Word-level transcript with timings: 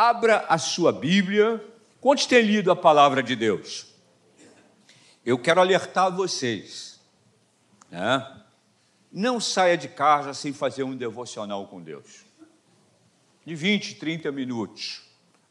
abra 0.00 0.46
a 0.48 0.56
sua 0.56 0.92
Bíblia. 0.92 1.62
Quantos 2.00 2.24
têm 2.24 2.42
lido 2.42 2.70
a 2.70 2.76
palavra 2.76 3.22
de 3.22 3.36
Deus? 3.36 3.86
Eu 5.26 5.38
quero 5.38 5.60
alertar 5.60 6.10
vocês, 6.10 6.98
né? 7.90 8.42
Não 9.12 9.38
saia 9.38 9.76
de 9.76 9.88
casa 9.88 10.32
sem 10.32 10.54
fazer 10.54 10.84
um 10.84 10.96
devocional 10.96 11.66
com 11.66 11.82
Deus. 11.82 12.24
De 13.44 13.54
20, 13.54 13.96
30 13.96 14.32
minutos. 14.32 15.02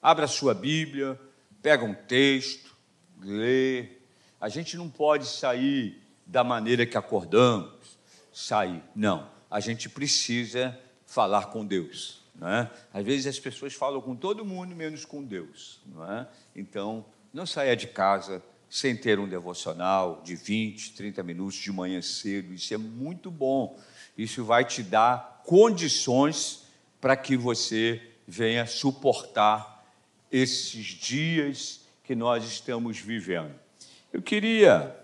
Abra 0.01 0.25
a 0.25 0.27
sua 0.27 0.55
Bíblia, 0.55 1.19
pega 1.61 1.85
um 1.85 1.93
texto, 1.93 2.75
lê. 3.21 3.97
A 4.41 4.49
gente 4.49 4.75
não 4.77 4.89
pode 4.89 5.27
sair 5.27 6.01
da 6.25 6.43
maneira 6.43 6.87
que 6.87 6.97
acordamos, 6.97 7.99
sair. 8.33 8.81
Não, 8.95 9.29
a 9.51 9.59
gente 9.59 9.87
precisa 9.87 10.75
falar 11.05 11.47
com 11.47 11.63
Deus. 11.63 12.23
É? 12.41 12.69
Às 12.93 13.05
vezes 13.05 13.27
as 13.27 13.39
pessoas 13.39 13.73
falam 13.73 13.99
com 13.99 14.15
todo 14.15 14.45
mundo, 14.45 14.75
menos 14.75 15.03
com 15.03 15.23
Deus. 15.23 15.81
Não 15.85 16.09
é? 16.09 16.27
Então, 16.55 17.05
não 17.33 17.45
saia 17.45 17.75
de 17.75 17.87
casa 17.87 18.41
sem 18.69 18.95
ter 18.95 19.19
um 19.19 19.27
devocional 19.27 20.21
de 20.23 20.35
20, 20.35 20.93
30 20.93 21.23
minutos 21.23 21.55
de 21.57 21.71
manhã 21.71 22.01
cedo. 22.01 22.53
Isso 22.53 22.73
é 22.73 22.77
muito 22.77 23.29
bom. 23.29 23.77
Isso 24.17 24.45
vai 24.45 24.63
te 24.63 24.81
dar 24.81 25.41
condições 25.45 26.63
para 27.01 27.17
que 27.17 27.35
você 27.35 28.01
venha 28.25 28.65
suportar 28.65 29.83
esses 30.31 30.85
dias 30.85 31.81
que 32.03 32.15
nós 32.15 32.45
estamos 32.45 32.99
vivendo. 32.99 33.53
Eu 34.13 34.21
queria 34.21 34.95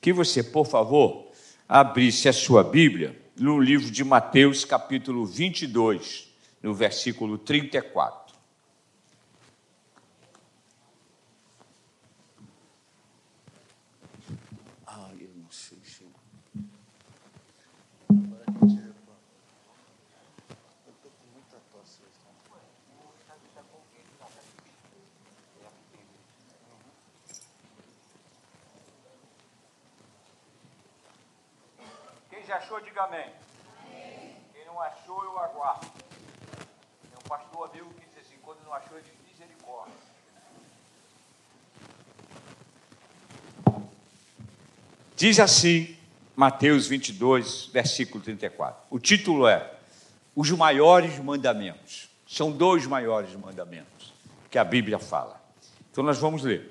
que 0.00 0.12
você, 0.12 0.42
por 0.42 0.66
favor, 0.66 1.30
abrisse 1.68 2.28
a 2.28 2.32
sua 2.32 2.64
Bíblia 2.64 3.20
no 3.36 3.60
livro 3.60 3.90
de 3.90 4.04
Mateus, 4.04 4.64
capítulo 4.64 5.26
22 5.26 6.31
no 6.62 6.72
versículo 6.72 7.36
34. 7.38 8.36
Ah, 14.86 15.10
eu 15.18 15.30
não 15.34 15.50
sei 15.50 15.78
se. 15.84 16.06
Quem 32.30 32.44
já 32.44 32.56
achou, 32.56 32.80
diga 32.80 33.02
amém. 33.02 33.32
Quem 34.52 34.64
não 34.64 34.80
achou, 34.80 35.24
eu 35.24 35.38
aguardo 35.38 36.01
pastor 37.32 37.70
amigo 37.70 37.88
que 37.94 38.04
disse 38.04 38.18
assim, 38.18 38.38
quando 38.42 38.62
não 38.62 38.74
achou, 38.74 38.98
é 38.98 39.00
de 39.00 39.10
misericórdia. 39.26 39.94
Diz 45.16 45.40
assim, 45.40 45.96
Mateus 46.36 46.86
22, 46.88 47.70
versículo 47.72 48.22
34. 48.22 48.84
O 48.90 48.98
título 48.98 49.48
é 49.48 49.78
Os 50.36 50.50
Maiores 50.50 51.18
Mandamentos. 51.20 52.10
São 52.26 52.52
dois 52.52 52.86
maiores 52.86 53.34
mandamentos 53.34 54.12
que 54.50 54.58
a 54.58 54.64
Bíblia 54.64 54.98
fala. 54.98 55.42
Então 55.90 56.04
nós 56.04 56.18
vamos 56.18 56.42
ler. 56.42 56.70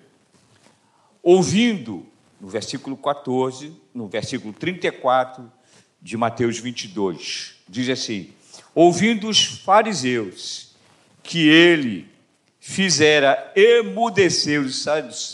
Ouvindo, 1.23 2.05
no 2.39 2.47
versículo 2.47 2.95
14, 2.95 3.75
no 3.95 4.07
versículo 4.07 4.53
34 4.53 5.51
de 5.99 6.15
Mateus 6.17 6.59
22, 6.59 7.55
diz 7.67 7.89
assim: 7.89 8.31
ouvindo 8.73 9.27
os 9.27 9.43
fariseus 9.43 10.75
que 11.23 11.47
ele 11.47 12.07
fizera 12.59 13.51
emudecer 13.55 14.61
os 14.61 14.83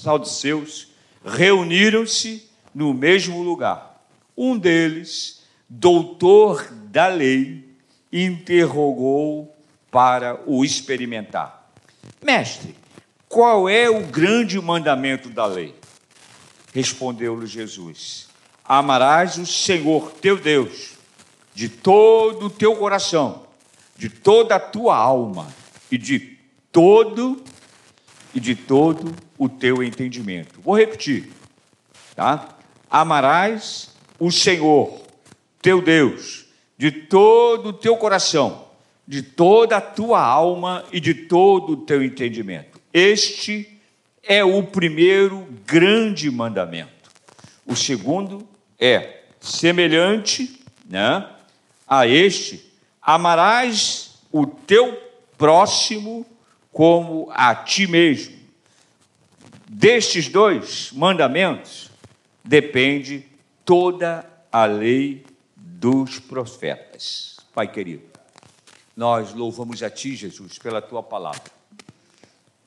saduceus, 0.02 0.88
reuniram-se 1.26 2.50
no 2.74 2.94
mesmo 2.94 3.42
lugar. 3.42 4.02
Um 4.36 4.58
deles, 4.58 5.44
doutor 5.68 6.72
da 6.72 7.08
lei, 7.08 7.66
interrogou 8.12 9.56
para 9.92 10.40
o 10.46 10.64
experimentar: 10.64 11.72
Mestre, 12.24 12.76
qual 13.28 13.68
é 13.68 13.90
o 13.90 14.06
grande 14.08 14.60
mandamento 14.62 15.30
da 15.30 15.46
lei? 15.46 15.76
Respondeu-lhe 16.74 17.48
Jesus: 17.48 18.28
Amarás 18.64 19.38
o 19.38 19.46
Senhor 19.46 20.12
teu 20.22 20.38
Deus 20.38 20.97
de 21.58 21.70
todo 21.70 22.46
o 22.46 22.50
teu 22.52 22.76
coração, 22.76 23.48
de 23.96 24.10
toda 24.10 24.58
a 24.58 24.60
tua 24.60 24.96
alma 24.96 25.48
e 25.90 25.98
de 25.98 26.38
todo 26.72 27.44
e 28.32 28.40
de 28.40 28.54
todo 28.54 29.12
o 29.40 29.50
teu 29.50 29.82
entendimento. 29.82 30.62
Vou 30.62 30.78
repetir, 30.78 31.32
tá? 32.16 32.56
Amarás 32.88 33.96
o 34.20 34.32
Senhor, 34.32 35.02
teu 35.60 35.82
Deus, 35.82 36.46
de 36.78 36.92
todo 36.92 37.70
o 37.70 37.74
teu 37.74 37.98
coração, 37.98 38.68
de 39.08 39.24
toda 39.24 39.78
a 39.78 39.82
tua 39.82 40.22
alma 40.22 40.86
e 40.92 41.00
de 41.00 41.16
todo 41.16 41.74
o 41.74 41.78
teu 41.78 42.04
entendimento. 42.04 42.80
Este 42.94 43.80
é 44.22 44.44
o 44.44 44.62
primeiro 44.62 45.48
grande 45.66 46.30
mandamento. 46.30 47.10
O 47.66 47.76
segundo 47.76 48.48
é 48.80 49.24
semelhante, 49.40 50.64
né? 50.88 51.34
A 51.88 52.06
este: 52.06 52.74
amarás 53.02 54.20
o 54.32 54.46
teu 54.46 54.96
próximo 55.38 56.26
como 56.72 57.30
a 57.32 57.56
ti 57.56 57.88
mesmo. 57.88 58.36
Destes 59.70 60.28
dois 60.30 60.92
mandamentos 60.92 61.90
depende 62.44 63.26
toda 63.66 64.28
a 64.52 64.66
lei 64.66 65.26
dos 65.56 66.20
profetas. 66.20 67.38
Pai 67.54 67.68
querido, 67.68 68.04
nós 68.96 69.34
louvamos 69.34 69.84
a 69.84 69.90
Ti, 69.90 70.16
Jesus, 70.16 70.58
pela 70.58 70.82
Tua 70.82 71.04
palavra. 71.04 71.52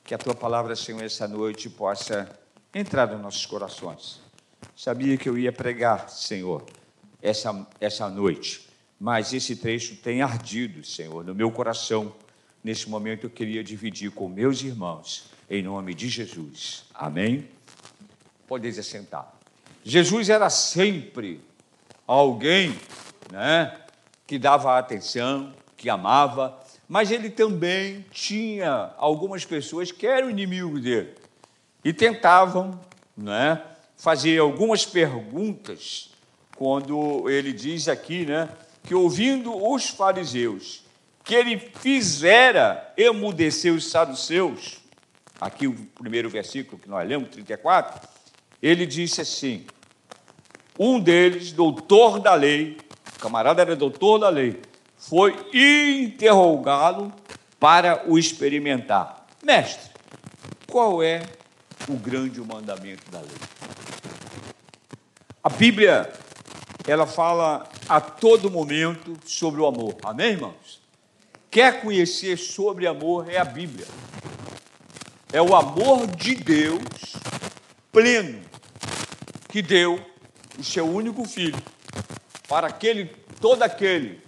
Que 0.03 0.13
a 0.13 0.17
Tua 0.17 0.35
palavra, 0.35 0.75
Senhor, 0.75 1.03
essa 1.03 1.27
noite 1.27 1.69
possa 1.69 2.29
entrar 2.73 3.07
nos 3.07 3.21
nossos 3.21 3.45
corações. 3.45 4.21
Sabia 4.75 5.17
que 5.17 5.27
eu 5.27 5.37
ia 5.37 5.51
pregar, 5.51 6.09
Senhor, 6.09 6.63
essa, 7.21 7.67
essa 7.79 8.09
noite 8.09 8.70
mas 9.01 9.33
esse 9.33 9.55
trecho 9.55 9.95
tem 9.95 10.21
ardido, 10.21 10.83
Senhor, 10.83 11.25
no 11.25 11.33
meu 11.33 11.51
coração. 11.51 12.13
Nesse 12.63 12.87
momento 12.87 13.25
eu 13.25 13.31
queria 13.31 13.63
dividir 13.63 14.11
com 14.11 14.29
meus 14.29 14.61
irmãos, 14.61 15.25
em 15.49 15.63
nome 15.63 15.95
de 15.95 16.07
Jesus. 16.07 16.85
Amém? 16.93 17.49
Podeis 18.47 18.77
assentar. 18.77 19.33
Jesus 19.83 20.29
era 20.29 20.51
sempre 20.51 21.41
alguém 22.05 22.77
né, 23.31 23.75
que 24.27 24.37
dava 24.37 24.77
atenção, 24.77 25.51
que 25.75 25.89
amava, 25.89 26.59
mas 26.87 27.09
ele 27.09 27.31
também 27.31 28.05
tinha 28.11 28.93
algumas 28.97 29.43
pessoas 29.43 29.91
que 29.91 30.05
eram 30.05 30.29
inimigos 30.29 30.79
dele 30.79 31.15
e 31.83 31.91
tentavam 31.91 32.79
né, 33.17 33.63
fazer 33.97 34.37
algumas 34.37 34.85
perguntas 34.85 36.11
quando 36.55 37.27
ele 37.27 37.51
diz 37.51 37.87
aqui, 37.87 38.27
né? 38.27 38.47
Que, 38.83 38.95
ouvindo 38.95 39.55
os 39.55 39.89
fariseus, 39.89 40.83
que 41.23 41.35
ele 41.35 41.57
fizera 41.57 42.93
emudecer 42.97 43.73
os 43.73 43.89
saduceus, 43.89 44.79
aqui 45.39 45.67
o 45.67 45.73
primeiro 45.73 46.29
versículo 46.29 46.79
que 46.79 46.89
nós 46.89 47.07
lemos, 47.07 47.29
34, 47.29 48.07
ele 48.61 48.85
disse 48.85 49.21
assim: 49.21 49.65
um 50.77 50.99
deles, 50.99 51.51
doutor 51.51 52.19
da 52.19 52.33
lei, 52.33 52.77
o 53.15 53.19
camarada 53.19 53.61
era 53.61 53.75
doutor 53.75 54.19
da 54.19 54.29
lei, 54.29 54.61
foi 54.97 55.35
interrogá-lo 55.53 57.13
para 57.59 58.03
o 58.07 58.17
experimentar. 58.17 59.27
Mestre, 59.43 59.91
qual 60.67 61.03
é 61.03 61.21
o 61.87 61.93
grande 61.93 62.39
mandamento 62.41 63.09
da 63.11 63.19
lei? 63.19 63.29
A 65.43 65.49
Bíblia 65.49 66.11
ela 66.87 67.05
fala 67.05 67.67
a 67.87 68.01
todo 68.01 68.49
momento 68.49 69.17
sobre 69.25 69.61
o 69.61 69.65
amor. 69.65 69.95
Amém, 70.03 70.31
irmãos? 70.31 70.81
Quer 71.49 71.81
conhecer 71.81 72.37
sobre 72.37 72.87
amor 72.87 73.29
é 73.29 73.37
a 73.37 73.45
Bíblia. 73.45 73.85
É 75.31 75.41
o 75.41 75.55
amor 75.55 76.07
de 76.07 76.35
Deus 76.35 76.81
pleno 77.91 78.41
que 79.49 79.61
deu 79.61 79.99
o 80.57 80.63
seu 80.63 80.85
único 80.85 81.25
filho 81.25 81.61
para 82.47 82.67
aquele 82.67 83.05
todo 83.39 83.63
aquele 83.63 84.21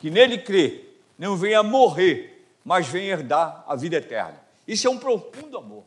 que 0.00 0.10
nele 0.10 0.38
crê 0.38 0.84
não 1.18 1.36
venha 1.36 1.62
morrer, 1.62 2.46
mas 2.64 2.86
venha 2.86 3.12
herdar 3.12 3.64
a 3.66 3.74
vida 3.74 3.96
eterna. 3.96 4.40
Isso 4.66 4.86
é 4.86 4.90
um 4.90 4.98
profundo 4.98 5.58
amor. 5.58 5.84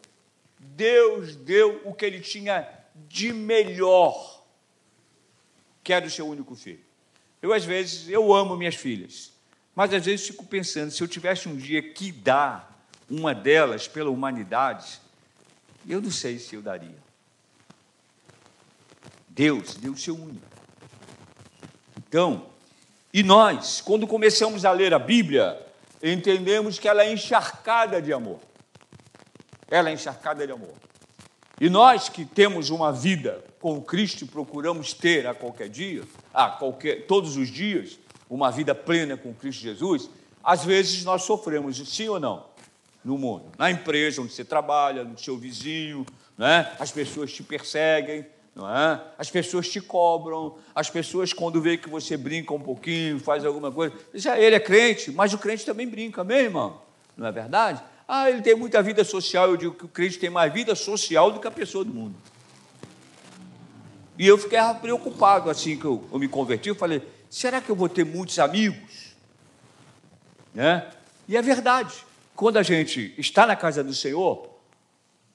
Deus 0.59 1.35
deu 1.35 1.81
o 1.85 1.93
que 1.93 2.05
ele 2.05 2.19
tinha 2.19 2.67
de 3.07 3.31
melhor 3.31 4.40
quer 5.83 6.03
o 6.03 6.09
seu 6.09 6.27
único 6.27 6.55
filho. 6.55 6.83
Eu, 7.41 7.53
às 7.53 7.65
vezes, 7.65 8.07
eu 8.07 8.33
amo 8.33 8.55
minhas 8.55 8.75
filhas, 8.75 9.31
mas 9.75 9.93
às 9.93 10.05
vezes 10.05 10.27
fico 10.27 10.45
pensando, 10.45 10.91
se 10.91 11.01
eu 11.01 11.07
tivesse 11.07 11.49
um 11.49 11.55
dia 11.55 11.81
que 11.81 12.11
dar 12.11 12.85
uma 13.09 13.33
delas 13.33 13.87
pela 13.87 14.09
humanidade, 14.09 14.99
eu 15.87 16.01
não 16.01 16.11
sei 16.11 16.37
se 16.37 16.55
eu 16.55 16.61
daria. 16.61 16.97
Deus 19.27 19.75
deu 19.75 19.93
o 19.93 19.97
seu 19.97 20.15
único. 20.15 20.45
Então, 21.97 22.47
e 23.13 23.23
nós, 23.23 23.81
quando 23.81 24.05
começamos 24.05 24.65
a 24.65 24.71
ler 24.71 24.93
a 24.93 24.99
Bíblia, 24.99 25.65
entendemos 26.03 26.77
que 26.77 26.87
ela 26.87 27.03
é 27.03 27.11
encharcada 27.11 28.01
de 28.01 28.13
amor. 28.13 28.39
Ela 29.69 29.89
é 29.89 29.93
encharcada 29.93 30.45
de 30.45 30.51
amor. 30.51 30.75
E 31.61 31.69
nós 31.69 32.09
que 32.09 32.25
temos 32.25 32.71
uma 32.71 32.91
vida 32.91 33.45
com 33.59 33.79
Cristo 33.79 34.23
e 34.23 34.27
procuramos 34.27 34.93
ter 34.93 35.27
a 35.27 35.35
qualquer 35.35 35.69
dia, 35.69 36.01
a 36.33 36.49
qualquer, 36.49 37.05
todos 37.05 37.37
os 37.37 37.49
dias, 37.49 37.99
uma 38.27 38.49
vida 38.49 38.73
plena 38.73 39.15
com 39.15 39.31
Cristo 39.31 39.61
Jesus, 39.61 40.09
às 40.43 40.65
vezes 40.65 41.03
nós 41.03 41.21
sofremos, 41.21 41.77
sim 41.87 42.09
ou 42.09 42.19
não? 42.19 42.47
No 43.05 43.15
mundo, 43.15 43.45
na 43.59 43.69
empresa 43.69 44.23
onde 44.23 44.33
você 44.33 44.43
trabalha, 44.43 45.03
no 45.03 45.19
seu 45.19 45.37
vizinho, 45.37 46.03
né? 46.35 46.75
as 46.79 46.91
pessoas 46.91 47.31
te 47.31 47.43
perseguem, 47.43 48.25
não 48.55 48.67
é? 48.67 48.99
As 49.15 49.29
pessoas 49.29 49.69
te 49.69 49.79
cobram, 49.79 50.55
as 50.73 50.89
pessoas, 50.89 51.31
quando 51.31 51.61
vê 51.61 51.77
que 51.77 51.87
você 51.87 52.17
brinca 52.17 52.55
um 52.55 52.59
pouquinho, 52.59 53.19
faz 53.19 53.45
alguma 53.45 53.71
coisa, 53.71 53.95
já 54.15 54.39
ele 54.39 54.55
é 54.55 54.59
crente, 54.59 55.11
mas 55.11 55.31
o 55.31 55.37
crente 55.37 55.63
também 55.63 55.87
brinca, 55.87 56.23
meu 56.23 56.37
irmão, 56.37 56.81
não 57.15 57.27
é 57.27 57.31
verdade? 57.31 57.83
Ah, 58.13 58.29
ele 58.29 58.41
tem 58.41 58.55
muita 58.55 58.83
vida 58.83 59.05
social, 59.05 59.49
eu 59.49 59.55
digo 59.55 59.73
que 59.73 59.85
o 59.85 59.87
crente 59.87 60.19
tem 60.19 60.29
mais 60.29 60.51
vida 60.51 60.75
social 60.75 61.31
do 61.31 61.39
que 61.39 61.47
a 61.47 61.51
pessoa 61.51 61.85
do 61.85 61.93
mundo. 61.93 62.13
E 64.19 64.27
eu 64.27 64.37
fiquei 64.37 64.59
preocupado 64.81 65.49
assim 65.49 65.77
que 65.77 65.85
eu, 65.85 66.05
eu 66.11 66.19
me 66.19 66.27
converti, 66.27 66.67
eu 66.67 66.75
falei, 66.75 67.01
será 67.29 67.61
que 67.61 67.69
eu 67.69 67.75
vou 67.75 67.87
ter 67.87 68.03
muitos 68.03 68.37
amigos? 68.37 69.15
Né? 70.53 70.91
E 71.25 71.37
é 71.37 71.41
verdade, 71.41 71.95
quando 72.35 72.57
a 72.57 72.63
gente 72.63 73.15
está 73.17 73.47
na 73.47 73.55
casa 73.55 73.81
do 73.81 73.93
Senhor, 73.93 74.59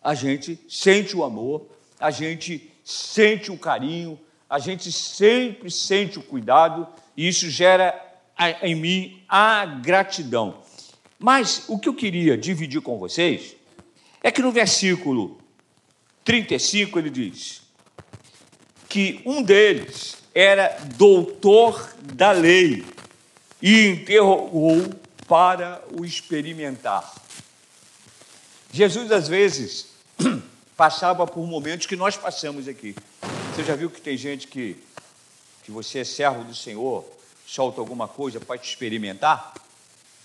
a 0.02 0.12
gente 0.12 0.62
sente 0.68 1.16
o 1.16 1.24
amor, 1.24 1.66
a 1.98 2.10
gente 2.10 2.70
sente 2.84 3.50
o 3.50 3.56
carinho, 3.56 4.20
a 4.50 4.58
gente 4.58 4.92
sempre 4.92 5.70
sente 5.70 6.18
o 6.18 6.22
cuidado, 6.22 6.86
e 7.16 7.26
isso 7.26 7.48
gera 7.48 7.98
em 8.60 8.74
mim 8.74 9.24
a 9.26 9.64
gratidão. 9.64 10.65
Mas 11.18 11.64
o 11.68 11.78
que 11.78 11.88
eu 11.88 11.94
queria 11.94 12.36
dividir 12.36 12.80
com 12.80 12.98
vocês 12.98 13.56
é 14.22 14.30
que 14.30 14.42
no 14.42 14.52
versículo 14.52 15.38
35 16.24 16.98
ele 16.98 17.10
diz 17.10 17.62
que 18.88 19.20
um 19.24 19.42
deles 19.42 20.16
era 20.34 20.78
doutor 20.96 21.94
da 22.02 22.32
lei 22.32 22.84
e 23.60 23.88
interrogou 23.88 24.90
para 25.26 25.82
o 25.98 26.04
experimentar. 26.04 27.14
Jesus, 28.72 29.10
às 29.10 29.28
vezes, 29.28 29.88
passava 30.76 31.26
por 31.26 31.46
momentos 31.46 31.86
que 31.86 31.96
nós 31.96 32.16
passamos 32.16 32.68
aqui. 32.68 32.94
Você 33.54 33.64
já 33.64 33.74
viu 33.74 33.88
que 33.88 34.00
tem 34.00 34.16
gente 34.16 34.46
que, 34.46 34.76
que 35.64 35.70
você 35.70 36.00
é 36.00 36.04
servo 36.04 36.44
do 36.44 36.54
Senhor, 36.54 37.04
solta 37.46 37.80
alguma 37.80 38.06
coisa 38.06 38.38
para 38.38 38.58
te 38.58 38.68
experimentar? 38.68 39.54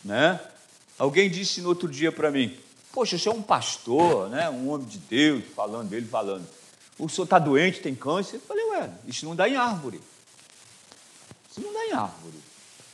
Né? 0.03 0.39
Alguém 0.97 1.29
disse 1.29 1.61
no 1.61 1.69
outro 1.69 1.87
dia 1.87 2.11
para 2.11 2.31
mim, 2.31 2.57
poxa, 2.91 3.17
você 3.17 3.29
é 3.29 3.31
um 3.31 3.41
pastor, 3.41 4.29
né? 4.29 4.49
um 4.49 4.69
homem 4.69 4.87
de 4.87 4.97
Deus, 4.97 5.43
falando 5.55 5.89
dele, 5.89 6.07
falando. 6.07 6.47
O 6.99 7.09
senhor 7.09 7.23
está 7.23 7.39
doente, 7.39 7.79
tem 7.79 7.95
câncer? 7.95 8.35
Eu 8.35 8.41
falei, 8.41 8.63
ué, 8.65 8.89
isso 9.07 9.25
não 9.25 9.35
dá 9.35 9.49
em 9.49 9.55
árvore. 9.55 9.99
Isso 11.49 11.61
não 11.61 11.73
dá 11.73 11.85
em 11.87 11.91
árvore. 11.91 12.37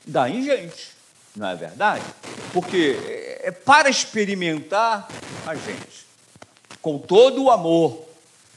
Dá 0.05 0.29
em 0.29 0.43
gente, 0.43 0.91
não 1.35 1.47
é 1.47 1.55
verdade? 1.55 2.05
Porque 2.53 2.97
é, 3.05 3.49
é 3.49 3.51
para 3.51 3.89
experimentar 3.89 5.07
a 5.45 5.55
gente 5.55 6.07
com 6.81 6.97
todo 6.97 7.43
o 7.43 7.51
amor, 7.51 8.07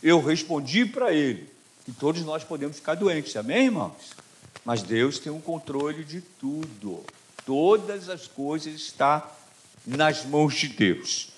eu 0.01 0.23
respondi 0.23 0.87
para 0.87 1.13
ele 1.13 1.51
que 1.85 1.91
todos 1.91 2.23
nós 2.23 2.45
podemos 2.45 2.77
ficar 2.77 2.95
doentes, 2.95 3.35
amém, 3.35 3.65
irmãos? 3.65 4.13
Mas 4.65 4.83
Deus 4.83 5.19
tem 5.19 5.33
um 5.33 5.41
controle 5.41 6.05
de 6.05 6.21
tudo. 6.21 7.05
Todas 7.45 8.09
as 8.09 8.27
coisas 8.27 8.75
estão 8.75 9.23
nas 9.87 10.25
mãos 10.25 10.55
de 10.55 10.69
Deus. 10.69 11.31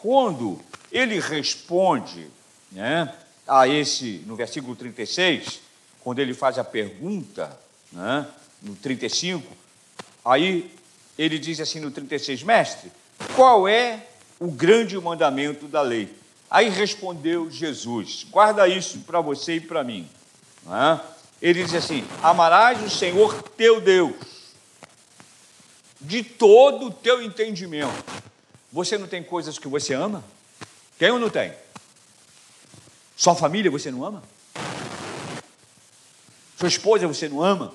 Quando 0.00 0.60
ele 0.90 1.20
responde 1.20 2.26
né, 2.70 3.12
a 3.46 3.68
esse, 3.68 4.22
no 4.26 4.36
versículo 4.36 4.74
36, 4.74 5.60
quando 6.00 6.18
ele 6.18 6.34
faz 6.34 6.58
a 6.58 6.64
pergunta, 6.64 7.56
né, 7.92 8.26
no 8.62 8.74
35, 8.76 9.46
aí 10.24 10.70
ele 11.18 11.38
diz 11.38 11.60
assim 11.60 11.80
no 11.80 11.90
36, 11.90 12.42
mestre, 12.42 12.90
qual 13.34 13.68
é 13.68 14.06
o 14.38 14.50
grande 14.50 14.98
mandamento 14.98 15.68
da 15.68 15.82
lei? 15.82 16.08
Aí 16.50 16.68
respondeu 16.68 17.50
Jesus: 17.50 18.26
guarda 18.30 18.68
isso 18.68 18.98
para 19.00 19.20
você 19.20 19.54
e 19.54 19.60
para 19.60 19.84
mim. 19.84 20.08
É? 20.66 21.00
Ele 21.40 21.64
diz 21.64 21.74
assim: 21.74 22.04
amarás 22.22 22.82
o 22.82 22.90
Senhor 22.90 23.42
teu 23.56 23.80
Deus 23.80 24.31
de 26.02 26.22
todo 26.22 26.86
o 26.86 26.90
teu 26.90 27.22
entendimento. 27.22 28.04
Você 28.72 28.98
não 28.98 29.06
tem 29.06 29.22
coisas 29.22 29.58
que 29.58 29.68
você 29.68 29.94
ama? 29.94 30.24
Tem 30.98 31.10
ou 31.10 31.18
não 31.18 31.30
tem? 31.30 31.52
Sua 33.16 33.34
família 33.34 33.70
você 33.70 33.90
não 33.90 34.04
ama? 34.04 34.22
Sua 36.58 36.68
esposa 36.68 37.06
você 37.06 37.28
não 37.28 37.42
ama? 37.42 37.74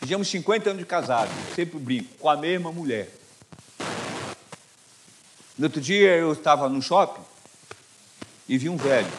Fizemos 0.00 0.28
50 0.28 0.70
anos 0.70 0.80
de 0.80 0.86
casado, 0.86 1.30
sempre 1.54 1.78
brinco, 1.78 2.14
com 2.18 2.28
a 2.28 2.36
mesma 2.36 2.72
mulher. 2.72 3.10
No 5.58 5.66
outro 5.66 5.80
dia 5.80 6.16
eu 6.16 6.32
estava 6.32 6.68
no 6.68 6.80
shopping 6.80 7.22
e 8.48 8.56
vi 8.56 8.68
um 8.68 8.76
velho. 8.76 9.12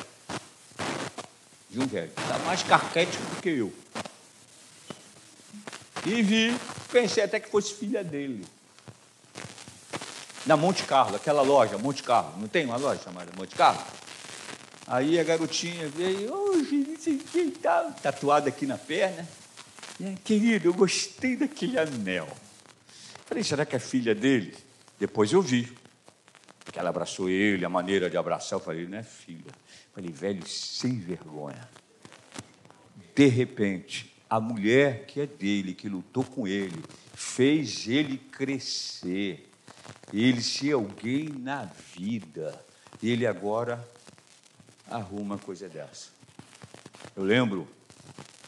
Vi 1.70 1.80
um 1.80 1.86
velho. 1.86 2.12
Está 2.18 2.40
mais 2.40 2.64
carquético 2.64 3.24
do 3.24 3.42
que 3.42 3.50
eu. 3.50 3.81
E 6.06 6.22
vi, 6.22 6.56
pensei 6.92 7.24
até 7.24 7.40
que 7.40 7.50
fosse 7.50 7.74
filha 7.76 8.04
dele. 8.04 8.46
Na 10.46 10.58
Monte 10.58 10.84
Carlo, 10.84 11.16
aquela 11.16 11.42
loja, 11.42 11.78
Monte 11.78 12.02
Carlo. 12.02 12.34
Não 12.40 12.48
tem 12.48 12.66
uma 12.66 12.78
loja 12.78 13.02
chamada 13.04 13.32
Monte 13.38 13.56
Carlo? 13.56 13.82
Aí 14.88 15.20
a 15.20 15.24
garotinha 15.24 15.88
veio, 15.90 16.34
hoje, 16.34 16.98
tal, 17.62 17.92
tatuada 17.94 18.50
aqui 18.50 18.66
na 18.66 18.78
perna. 18.78 19.28
Querido, 20.24 20.68
eu 20.68 20.74
gostei 20.74 21.36
daquele 21.36 21.78
anel. 21.78 22.28
Falei, 23.26 23.44
será 23.44 23.66
que 23.66 23.76
é 23.76 23.80
filha 23.80 24.16
dele? 24.16 24.56
Depois 25.00 25.32
eu 25.32 25.42
vi 25.42 25.72
que 26.72 26.80
ela 26.80 26.90
abraçou 26.90 27.30
ele, 27.30 27.66
a 27.66 27.70
maneira 27.70 28.10
de 28.10 28.18
abraçar, 28.18 28.58
eu 28.58 28.64
falei, 28.64 28.88
não 28.88 28.98
é 28.98 29.04
filha. 29.04 29.52
falei, 29.94 30.12
velho, 30.12 30.48
sem 30.48 30.98
vergonha. 31.00 31.70
De 33.14 33.28
repente, 33.28 34.11
a 34.32 34.40
mulher 34.40 35.06
que 35.08 35.20
é 35.20 35.28
dele, 35.28 35.74
que 35.74 35.90
lutou 35.90 36.24
com 36.24 36.48
ele, 36.48 36.82
fez 37.14 37.86
ele 37.86 38.18
crescer, 38.18 39.46
ele 40.14 40.42
ser 40.42 40.72
alguém 40.72 41.28
na 41.28 41.66
vida. 41.94 42.58
Ele 43.04 43.28
agora 43.28 43.86
arruma 44.90 45.36
uma 45.36 45.38
coisa 45.38 45.68
dessa. 45.68 46.12
Eu 47.14 47.26
lembro, 47.26 47.68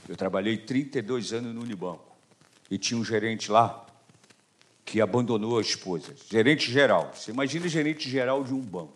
eu 0.07 0.15
trabalhei 0.15 0.55
32 0.55 1.33
anos 1.33 1.53
no 1.53 1.63
Unibanco 1.63 2.15
e 2.71 2.77
tinha 2.77 2.97
um 2.97 3.03
gerente 3.03 3.51
lá 3.51 3.85
que 4.85 5.01
abandonou 5.01 5.57
a 5.57 5.61
esposa. 5.61 6.15
Gerente 6.31 6.71
geral. 6.71 7.11
Você 7.13 7.31
imagina 7.31 7.67
gerente 7.67 8.09
geral 8.09 8.41
de 8.45 8.53
um 8.53 8.61
banco. 8.61 8.93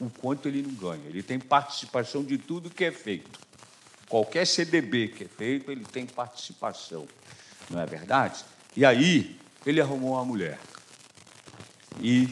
O 0.00 0.10
quanto 0.10 0.48
ele 0.48 0.60
não 0.60 0.74
ganha. 0.74 1.06
Ele 1.06 1.22
tem 1.22 1.38
participação 1.38 2.24
de 2.24 2.36
tudo 2.36 2.68
que 2.68 2.84
é 2.84 2.90
feito. 2.90 3.45
Qualquer 4.08 4.46
CDB 4.46 5.08
que 5.08 5.24
é 5.24 5.28
feito, 5.28 5.70
ele 5.70 5.84
tem 5.84 6.06
participação. 6.06 7.06
Não 7.70 7.80
é 7.80 7.86
verdade? 7.86 8.44
E 8.76 8.84
aí, 8.84 9.38
ele 9.64 9.80
arrumou 9.80 10.12
uma 10.12 10.24
mulher. 10.24 10.58
E 12.00 12.28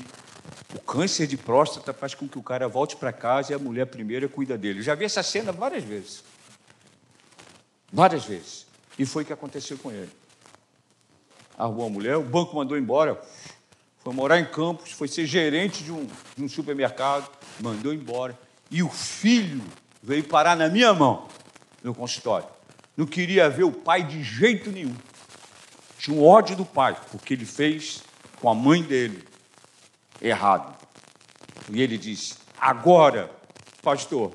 o 0.75 0.81
câncer 0.81 1.27
de 1.27 1.37
próstata 1.37 1.93
faz 1.93 2.15
com 2.15 2.29
que 2.29 2.39
o 2.39 2.43
cara 2.43 2.69
volte 2.69 2.97
para 2.97 3.13
casa 3.13 3.53
e 3.53 3.55
a 3.55 3.59
mulher 3.59 3.87
primeira 3.87 4.29
cuida 4.29 4.57
dele. 4.57 4.81
Eu 4.81 4.85
já 4.85 4.95
vi 4.95 5.05
essa 5.05 5.23
cena 5.23 5.51
várias 5.51 5.83
vezes. 5.83 6.23
Várias 7.93 8.25
vezes. 8.25 8.67
E 8.99 9.05
foi 9.05 9.23
o 9.23 9.27
que 9.27 9.33
aconteceu 9.33 9.77
com 9.79 9.91
ele 9.91 10.11
arrumou 11.57 11.87
a 11.87 11.91
mulher, 11.91 12.17
o 12.17 12.23
banco 12.23 12.57
mandou 12.57 12.77
embora, 12.77 13.21
foi 14.01 14.13
morar 14.13 14.39
em 14.39 14.45
Campos, 14.45 14.93
foi 14.93 15.09
ser 15.09 15.27
gerente 15.27 15.83
de 15.83 15.93
um, 15.93 16.07
de 16.37 16.45
um 16.45 16.49
supermercado, 16.49 17.31
mandou 17.61 17.93
embora. 17.93 18.39
E 18.71 18.83
o 18.83 18.89
filho 18.89 19.63
veio 20.03 20.25
parar 20.25 20.57
na 20.57 20.69
minha 20.69 20.93
mão, 20.93 21.27
no 21.85 21.95
consultório. 21.95 22.49
Não 22.97 23.07
queria 23.07 23.51
ver 23.51 23.65
o 23.65 23.71
pai 23.73 24.03
de 24.03 24.23
jeito 24.23 24.73
nenhum. 24.73 24.97
Tinha 25.99 26.17
um 26.17 26.25
ódio 26.25 26.57
do 26.57 26.65
pai, 26.65 26.99
porque 27.11 27.35
ele 27.35 27.45
fez 27.45 28.03
com 28.41 28.49
a 28.49 28.55
mãe 28.55 28.83
dele 28.83 29.23
errado. 30.21 30.77
E 31.71 31.83
ele 31.83 31.99
disse: 31.99 32.37
Agora, 32.59 33.31
pastor, 33.83 34.35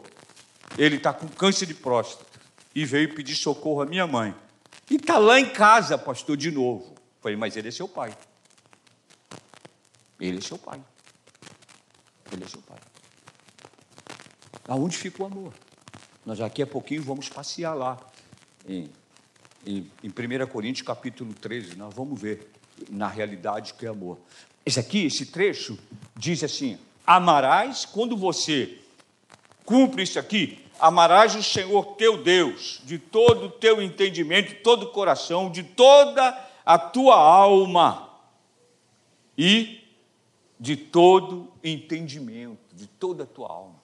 ele 0.77 0.97
está 0.97 1.11
com 1.11 1.27
câncer 1.27 1.65
de 1.65 1.73
próstata 1.73 2.39
e 2.73 2.85
veio 2.85 3.15
pedir 3.15 3.35
socorro 3.35 3.81
à 3.81 3.85
minha 3.85 4.05
mãe. 4.05 4.33
E 4.89 4.95
está 4.95 5.17
lá 5.17 5.39
em 5.39 5.49
casa, 5.49 5.97
pastor, 5.97 6.37
de 6.37 6.51
novo. 6.51 6.95
Falei, 7.21 7.37
mas 7.37 7.55
ele 7.57 7.67
é 7.67 7.71
seu 7.71 7.87
pai. 7.87 8.15
Ele 10.19 10.37
é 10.37 10.41
seu 10.41 10.57
pai. 10.57 10.81
Ele 12.31 12.43
é 12.43 12.47
seu 12.47 12.61
pai. 12.61 12.77
Aonde 14.67 14.97
fica 14.97 15.23
o 15.23 15.25
amor? 15.25 15.53
Nós 16.29 16.38
daqui 16.38 16.62
a 16.62 16.67
pouquinho 16.67 17.01
vamos 17.01 17.27
passear 17.27 17.74
lá, 17.74 17.98
em, 18.67 18.88
em, 19.65 19.91
em 20.03 20.09
1 20.09 20.45
Coríntios 20.45 20.86
capítulo 20.86 21.33
13, 21.33 21.75
nós 21.75 21.91
vamos 21.91 22.21
ver 22.21 22.51
na 22.88 23.07
realidade 23.07 23.74
que 23.74 23.83
é 23.83 23.89
amor. 23.89 24.19
Esse 24.63 24.79
aqui, 24.79 25.07
esse 25.07 25.25
trecho, 25.25 25.75
diz 26.15 26.43
assim: 26.43 26.77
amarás, 27.03 27.83
quando 27.83 28.15
você 28.15 28.77
cumpre 29.65 30.03
isso 30.03 30.19
aqui, 30.19 30.63
amarás 30.79 31.33
o 31.33 31.41
Senhor 31.41 31.95
teu 31.95 32.21
Deus 32.21 32.79
de 32.83 33.00
todo 33.00 33.48
o 33.48 33.50
teu 33.50 33.81
entendimento, 33.81 34.50
de 34.50 34.55
todo 34.62 34.83
o 34.83 34.91
coração, 34.91 35.50
de 35.50 35.63
toda 35.63 36.48
a 36.63 36.77
tua 36.77 37.15
alma 37.15 38.07
e 39.36 39.83
de 40.59 40.75
todo 40.75 41.51
entendimento, 41.63 42.75
de 42.75 42.86
toda 42.86 43.24
a 43.24 43.25
tua 43.25 43.50
alma. 43.50 43.78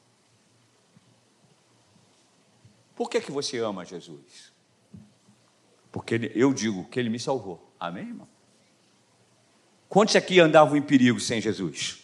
Por 2.96 3.10
que, 3.10 3.20
que 3.20 3.32
você 3.32 3.58
ama 3.60 3.84
Jesus? 3.84 4.54
Porque 5.92 6.16
ele, 6.16 6.32
eu 6.34 6.54
digo 6.54 6.86
que 6.86 7.00
ele 7.00 7.10
me 7.10 7.20
salvou. 7.20 7.72
Amém, 7.80 8.08
irmão? 8.08 8.28
Quantos 9.90 10.16
aqui 10.16 10.40
andavam 10.40 10.78
em 10.78 10.82
perigo 10.82 11.20
sem 11.20 11.42
Jesus? 11.42 12.04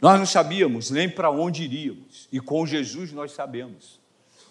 Nós 0.00 0.18
não 0.18 0.26
sabíamos 0.26 0.90
nem 0.90 1.08
para 1.08 1.30
onde 1.30 1.64
iríamos, 1.64 2.28
e 2.30 2.38
com 2.38 2.66
Jesus 2.66 3.10
nós 3.12 3.32
sabemos. 3.32 4.00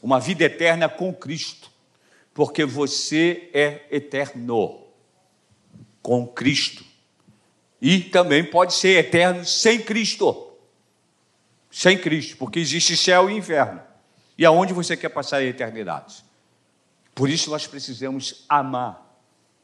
Uma 0.01 0.19
vida 0.19 0.43
eterna 0.43 0.89
com 0.89 1.13
Cristo, 1.13 1.71
porque 2.33 2.65
você 2.65 3.49
é 3.53 3.85
eterno 3.91 4.83
com 6.01 6.27
Cristo. 6.27 6.83
E 7.81 8.01
também 8.01 8.43
pode 8.43 8.73
ser 8.73 9.05
eterno 9.05 9.45
sem 9.45 9.81
Cristo. 9.81 10.51
Sem 11.69 11.97
Cristo, 11.97 12.37
porque 12.37 12.59
existe 12.59 12.97
céu 12.97 13.29
e 13.29 13.33
inferno 13.33 13.92
e 14.37 14.45
aonde 14.45 14.73
você 14.73 14.97
quer 14.97 15.09
passar 15.09 15.37
a 15.37 15.43
eternidade. 15.43 16.23
Por 17.13 17.29
isso 17.29 17.49
nós 17.49 17.67
precisamos 17.67 18.45
amar 18.49 19.01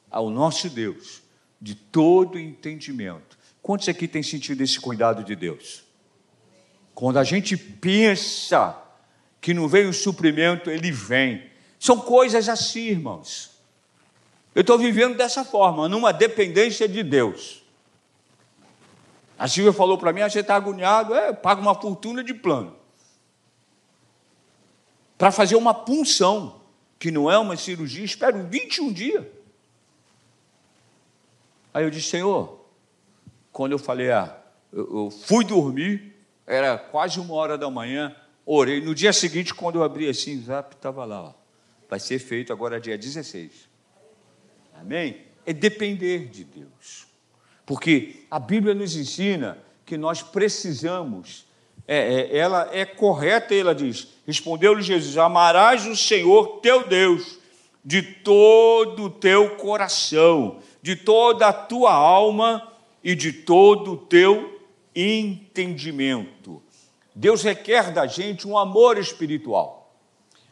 ao 0.10 0.30
nosso 0.30 0.70
Deus 0.70 1.22
de 1.60 1.76
todo 1.76 2.40
entendimento. 2.40 3.38
Quantos 3.62 3.90
aqui 3.90 4.08
têm 4.08 4.24
sentido 4.24 4.62
esse 4.62 4.80
cuidado 4.80 5.24
de 5.24 5.36
Deus? 5.36 5.84
Quando 6.94 7.18
a 7.18 7.24
gente 7.24 7.58
pensa 7.58 8.78
que 9.42 9.54
não 9.54 9.68
vem 9.68 9.88
o 9.88 9.94
suprimento, 9.94 10.70
ele 10.70 10.92
vem. 10.92 11.50
São 11.80 11.98
coisas 11.98 12.48
assim, 12.50 12.88
irmãos. 12.88 13.52
Eu 14.54 14.62
estou 14.62 14.78
vivendo 14.78 15.16
dessa 15.16 15.44
forma, 15.44 15.88
numa 15.88 16.12
dependência 16.12 16.88
de 16.88 17.04
Deus. 17.04 17.64
A 19.38 19.48
Silvia 19.48 19.72
falou 19.72 19.98
para 19.98 20.12
mim: 20.12 20.22
ah, 20.22 20.30
você 20.30 20.42
está 20.42 20.56
agoniado, 20.56 21.16
é, 21.16 21.32
paga 21.32 21.62
uma 21.62 21.76
fortuna 21.76 22.24
de 22.24 22.34
plano 22.34 22.79
para 25.20 25.34
fazer 25.34 25.58
uma 25.58 25.74
punção, 25.74 26.62
que 26.98 27.12
não 27.12 27.30
é 27.30 27.38
uma 27.38 27.58
cirurgia, 27.58 28.06
espero 28.06 28.42
21 28.48 28.94
dias. 28.94 29.26
Aí 31.74 31.84
eu 31.84 31.90
disse, 31.90 32.08
Senhor, 32.08 32.66
quando 33.52 33.74
eu 33.74 33.78
falei, 33.78 34.12
ah, 34.12 34.42
eu, 34.72 35.12
fui 35.12 35.44
dormir, 35.44 36.16
era 36.48 36.78
quase 36.78 37.20
uma 37.20 37.34
hora 37.34 37.58
da 37.58 37.70
manhã, 37.70 38.16
orei. 38.46 38.80
No 38.80 38.96
dia 38.96 39.12
seguinte, 39.12 39.54
quando 39.54 39.76
eu 39.76 39.84
abri 39.84 40.08
assim, 40.08 40.42
zap 40.42 40.74
estava 40.74 41.04
lá, 41.04 41.22
ó. 41.22 41.34
vai 41.90 42.00
ser 42.00 42.18
feito 42.18 42.54
agora 42.54 42.80
dia 42.80 42.98
16. 42.98 43.68
Amém? 44.76 45.26
É 45.46 45.52
depender 45.52 46.30
de 46.30 46.46
Deus. 46.46 47.08
Porque 47.66 48.26
a 48.32 48.40
Bíblia 48.40 48.74
nos 48.74 48.96
ensina 48.96 49.58
que 49.86 49.98
nós 49.98 50.24
precisamos 50.24 51.46
é, 51.92 52.22
é, 52.22 52.38
ela 52.38 52.70
é 52.72 52.86
correta, 52.86 53.56
ela 53.56 53.74
diz: 53.74 54.10
Respondeu-lhe 54.28 54.84
Jesus: 54.84 55.18
Amarás 55.18 55.88
o 55.88 55.96
Senhor 55.96 56.60
teu 56.60 56.88
Deus 56.88 57.40
de 57.84 58.04
todo 58.04 59.06
o 59.06 59.10
teu 59.10 59.56
coração, 59.56 60.60
de 60.84 60.96
toda 60.96 61.48
a 61.48 61.54
tua 61.54 61.92
alma 61.92 62.72
e 63.04 63.16
de 63.16 63.34
todo 63.34 63.94
o 63.94 63.98
teu 63.98 64.62
entendimento. 64.96 66.62
Deus 67.16 67.42
requer 67.42 67.92
da 67.92 68.06
gente 68.06 68.48
um 68.48 68.56
amor 68.56 69.00
espiritual. 69.00 69.98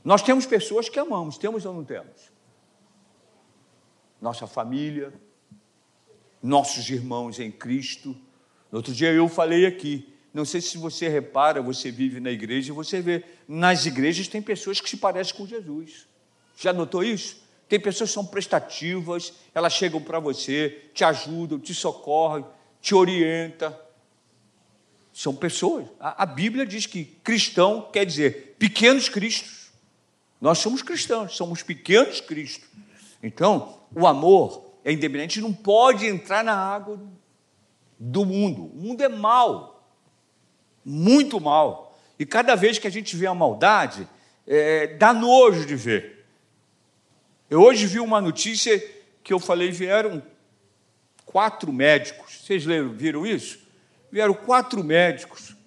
Nós 0.03 0.23
temos 0.23 0.47
pessoas 0.47 0.89
que 0.89 0.97
amamos, 0.97 1.37
temos 1.37 1.67
ou 1.67 1.73
não 1.73 1.83
temos? 1.83 2.31
Nossa 4.19 4.47
família, 4.47 5.13
nossos 6.41 6.89
irmãos 6.89 7.39
em 7.39 7.51
Cristo. 7.51 8.17
No 8.71 8.79
outro 8.79 8.91
dia 8.91 9.11
eu 9.13 9.29
falei 9.29 9.67
aqui, 9.67 10.16
não 10.33 10.45
sei 10.45 10.61
se 10.61 10.77
você 10.77 11.07
repara, 11.07 11.61
você 11.61 11.89
vive 11.91 12.19
na 12.19 12.31
igreja 12.31 12.71
e 12.71 12.75
você 12.75 13.01
vê, 13.01 13.23
nas 13.47 13.85
igrejas 13.85 14.27
tem 14.27 14.41
pessoas 14.41 14.79
que 14.79 14.89
se 14.89 14.97
parecem 14.97 15.35
com 15.35 15.47
Jesus. 15.47 16.07
Já 16.57 16.73
notou 16.73 17.03
isso? 17.03 17.41
Tem 17.67 17.79
pessoas 17.79 18.09
que 18.09 18.13
são 18.13 18.25
prestativas, 18.25 19.33
elas 19.53 19.73
chegam 19.73 20.01
para 20.01 20.19
você, 20.19 20.89
te 20.93 21.03
ajudam, 21.03 21.59
te 21.59 21.73
socorrem, 21.73 22.45
te 22.81 22.95
orientam. 22.95 23.75
São 25.11 25.35
pessoas. 25.35 25.87
A, 25.99 26.23
a 26.23 26.25
Bíblia 26.25 26.65
diz 26.65 26.85
que 26.85 27.05
cristão 27.23 27.89
quer 27.91 28.05
dizer 28.05 28.55
pequenos 28.57 29.09
cristos. 29.09 29.71
Nós 30.39 30.59
somos 30.59 30.81
cristãos, 30.81 31.35
somos 31.35 31.63
pequenos 31.63 32.21
cristos. 32.21 32.69
Então, 33.21 33.79
o 33.93 34.05
amor 34.05 34.75
é 34.85 34.91
independente, 34.91 35.41
não 35.41 35.51
pode 35.51 36.05
entrar 36.05 36.43
na 36.43 36.55
água 36.55 37.01
do 37.99 38.23
mundo. 38.23 38.65
O 38.65 38.77
mundo 38.77 39.01
é 39.01 39.09
mau 39.09 39.76
muito 40.89 41.37
mal. 41.41 41.99
E 42.17 42.25
cada 42.25 42.55
vez 42.55 42.79
que 42.79 42.87
a 42.87 42.89
gente 42.89 43.13
vê 43.17 43.27
a 43.27 43.33
maldade, 43.33 44.07
é, 44.47 44.87
dá 44.95 45.13
nojo 45.13 45.65
de 45.65 45.75
ver. 45.75 46.25
Eu 47.49 47.61
hoje 47.61 47.85
vi 47.85 47.99
uma 47.99 48.21
notícia 48.21 48.81
que 49.21 49.33
eu 49.33 49.39
falei, 49.39 49.69
vieram 49.69 50.23
quatro 51.25 51.73
médicos. 51.73 52.41
Vocês 52.41 52.65
leram, 52.65 52.93
viram 52.93 53.25
isso? 53.25 53.59
Vieram 54.09 54.33
quatro 54.33 54.81
médicos, 54.81 55.57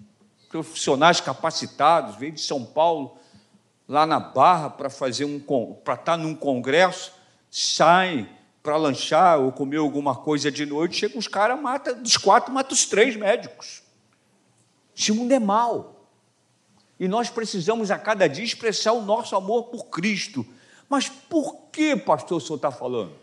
profissionais 0.49 1.21
capacitados, 1.21 2.15
veio 2.15 2.31
de 2.31 2.41
São 2.41 2.65
Paulo, 2.65 3.15
lá 3.87 4.07
na 4.07 4.19
Barra, 4.19 4.71
para 4.71 4.89
fazer 4.89 5.25
um 5.25 5.39
para 5.83 5.93
estar 5.93 6.17
num 6.17 6.33
congresso, 6.33 7.13
saem 7.51 8.27
para 8.63 8.75
lanchar 8.75 9.39
ou 9.39 9.51
comer 9.51 9.77
alguma 9.77 10.15
coisa 10.15 10.51
de 10.51 10.65
noite, 10.65 10.97
chegam 10.97 11.19
os 11.19 11.27
caras, 11.27 11.59
mata, 11.59 11.93
dos 11.93 12.17
quatro, 12.17 12.51
mata 12.51 12.73
os 12.73 12.85
três 12.85 13.15
médicos. 13.15 13.80
Esse 14.97 15.11
mundo 15.11 15.31
é 15.31 15.39
mau. 15.39 16.07
E 16.99 17.07
nós 17.07 17.29
precisamos 17.29 17.89
a 17.89 17.97
cada 17.97 18.27
dia 18.27 18.43
expressar 18.43 18.93
o 18.93 19.01
nosso 19.01 19.35
amor 19.35 19.63
por 19.63 19.85
Cristo. 19.85 20.45
Mas 20.87 21.09
por 21.09 21.69
que, 21.71 21.95
pastor, 21.95 22.37
o 22.37 22.41
senhor 22.41 22.57
está 22.57 22.71
falando? 22.71 23.13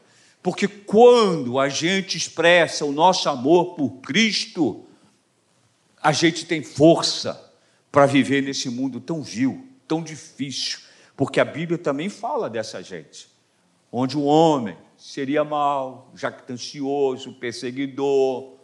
Porque 0.43 0.67
quando 0.67 1.59
a 1.61 1.69
gente 1.69 2.17
expressa 2.17 2.85
o 2.85 2.93
nosso 2.93 3.29
amor 3.29 3.75
por 3.75 4.01
Cristo, 4.01 4.85
a 6.03 6.13
gente 6.13 6.47
tem 6.47 6.63
força 6.63 7.53
para 7.91 8.07
viver 8.07 8.43
nesse 8.43 8.71
mundo 8.71 9.01
tão 9.01 9.23
vil, 9.23 9.67
tão 9.87 10.03
difícil. 10.03 10.81
Porque 11.17 11.41
a 11.41 11.45
Bíblia 11.45 11.79
também 11.79 12.09
fala 12.09 12.49
dessa 12.49 12.83
gente, 12.83 13.29
onde 13.93 14.17
o 14.17 14.25
homem 14.25 14.77
seria 14.97 15.45
mau, 15.45 16.11
jactancioso, 16.15 17.35
perseguidor, 17.35 18.58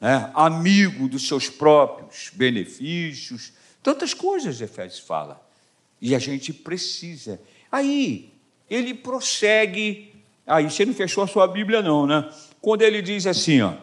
né? 0.00 0.30
amigo 0.34 1.08
dos 1.08 1.28
seus 1.28 1.48
próprios 1.48 2.30
benefícios, 2.32 3.52
tantas 3.82 4.14
coisas 4.14 4.60
Efésios 4.60 5.00
fala. 5.00 5.44
E 6.00 6.14
a 6.14 6.18
gente 6.18 6.52
precisa. 6.52 7.40
Aí, 7.70 8.32
ele 8.68 8.94
prossegue. 8.94 10.14
Aí, 10.46 10.64
você 10.64 10.86
não 10.86 10.94
fechou 10.94 11.22
a 11.22 11.26
sua 11.26 11.46
Bíblia, 11.46 11.82
não, 11.82 12.06
né? 12.06 12.28
Quando 12.60 12.82
ele 12.82 13.02
diz 13.02 13.26
assim, 13.26 13.60
ó. 13.60 13.74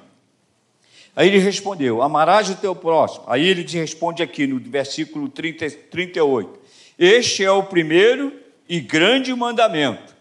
Aí 1.18 1.30
ele 1.30 1.40
respondeu: 1.40 2.04
Amarás 2.04 2.48
o 2.48 2.56
teu 2.56 2.76
próximo. 2.76 3.24
Aí 3.28 3.44
ele 3.48 3.64
te 3.64 3.76
responde 3.76 4.22
aqui 4.22 4.46
no 4.46 4.60
versículo 4.60 5.28
30, 5.28 5.72
38. 5.90 6.60
Este 6.98 7.44
é 7.44 7.50
o 7.50 7.64
primeiro 7.64 8.32
e 8.70 8.80
grande 8.80 9.34
mandamento. 9.34 10.16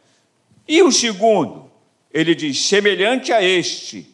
E 0.66 0.82
o 0.82 0.90
segundo, 0.90 1.70
ele 2.10 2.34
diz: 2.34 2.66
semelhante 2.66 3.30
a 3.30 3.42
este, 3.42 4.06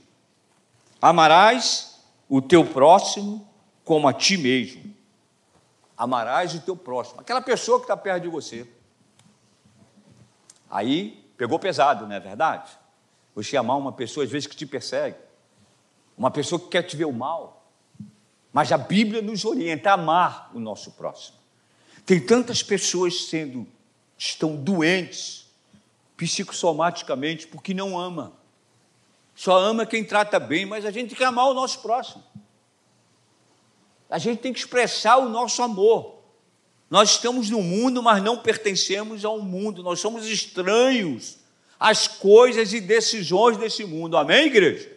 Amarás 1.02 2.00
o 2.28 2.40
teu 2.40 2.64
próximo 2.64 3.46
como 3.84 4.06
a 4.06 4.12
ti 4.12 4.38
mesmo. 4.38 4.94
Amarás 5.96 6.54
o 6.54 6.60
teu 6.60 6.76
próximo, 6.76 7.20
aquela 7.20 7.40
pessoa 7.40 7.78
que 7.78 7.84
está 7.84 7.96
perto 7.96 8.22
de 8.22 8.28
você. 8.28 8.66
Aí 10.70 11.28
pegou 11.36 11.58
pesado, 11.58 12.06
não 12.06 12.14
é 12.14 12.20
verdade? 12.20 12.70
Você 13.34 13.56
amar 13.56 13.76
uma 13.76 13.92
pessoa, 13.92 14.24
às 14.24 14.30
vezes, 14.30 14.46
que 14.46 14.54
te 14.54 14.64
persegue, 14.64 15.16
uma 16.16 16.30
pessoa 16.30 16.60
que 16.60 16.68
quer 16.68 16.82
te 16.82 16.96
ver 16.96 17.06
o 17.06 17.12
mal. 17.12 17.66
Mas 18.52 18.70
a 18.70 18.78
Bíblia 18.78 19.20
nos 19.20 19.44
orienta 19.44 19.90
a 19.90 19.94
amar 19.94 20.50
o 20.54 20.60
nosso 20.60 20.92
próximo. 20.92 21.36
Tem 22.06 22.20
tantas 22.24 22.62
pessoas 22.62 23.24
sendo, 23.24 23.66
estão 24.16 24.54
doentes 24.54 25.50
psicossomaticamente 26.16 27.46
porque 27.46 27.74
não 27.74 27.98
ama. 27.98 28.32
Só 29.34 29.58
ama 29.58 29.86
quem 29.86 30.04
trata 30.04 30.38
bem, 30.38 30.66
mas 30.66 30.84
a 30.84 30.90
gente 30.90 31.08
tem 31.08 31.18
que 31.18 31.24
amar 31.24 31.46
o 31.46 31.54
nosso 31.54 31.80
próximo. 31.80 32.22
A 34.08 34.18
gente 34.18 34.40
tem 34.40 34.52
que 34.52 34.58
expressar 34.58 35.16
o 35.16 35.28
nosso 35.28 35.62
amor. 35.62 36.22
Nós 36.90 37.12
estamos 37.12 37.48
no 37.48 37.62
mundo, 37.62 38.02
mas 38.02 38.22
não 38.22 38.36
pertencemos 38.36 39.24
ao 39.24 39.40
mundo. 39.40 39.82
Nós 39.82 40.00
somos 40.00 40.26
estranhos 40.26 41.38
às 41.80 42.06
coisas 42.06 42.74
e 42.74 42.80
decisões 42.80 43.56
desse 43.56 43.84
mundo. 43.84 44.16
Amém, 44.16 44.46
igreja? 44.46 44.92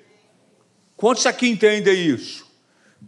Quantos 0.97 1.25
aqui 1.25 1.47
entendem 1.47 1.95
isso? 2.07 2.45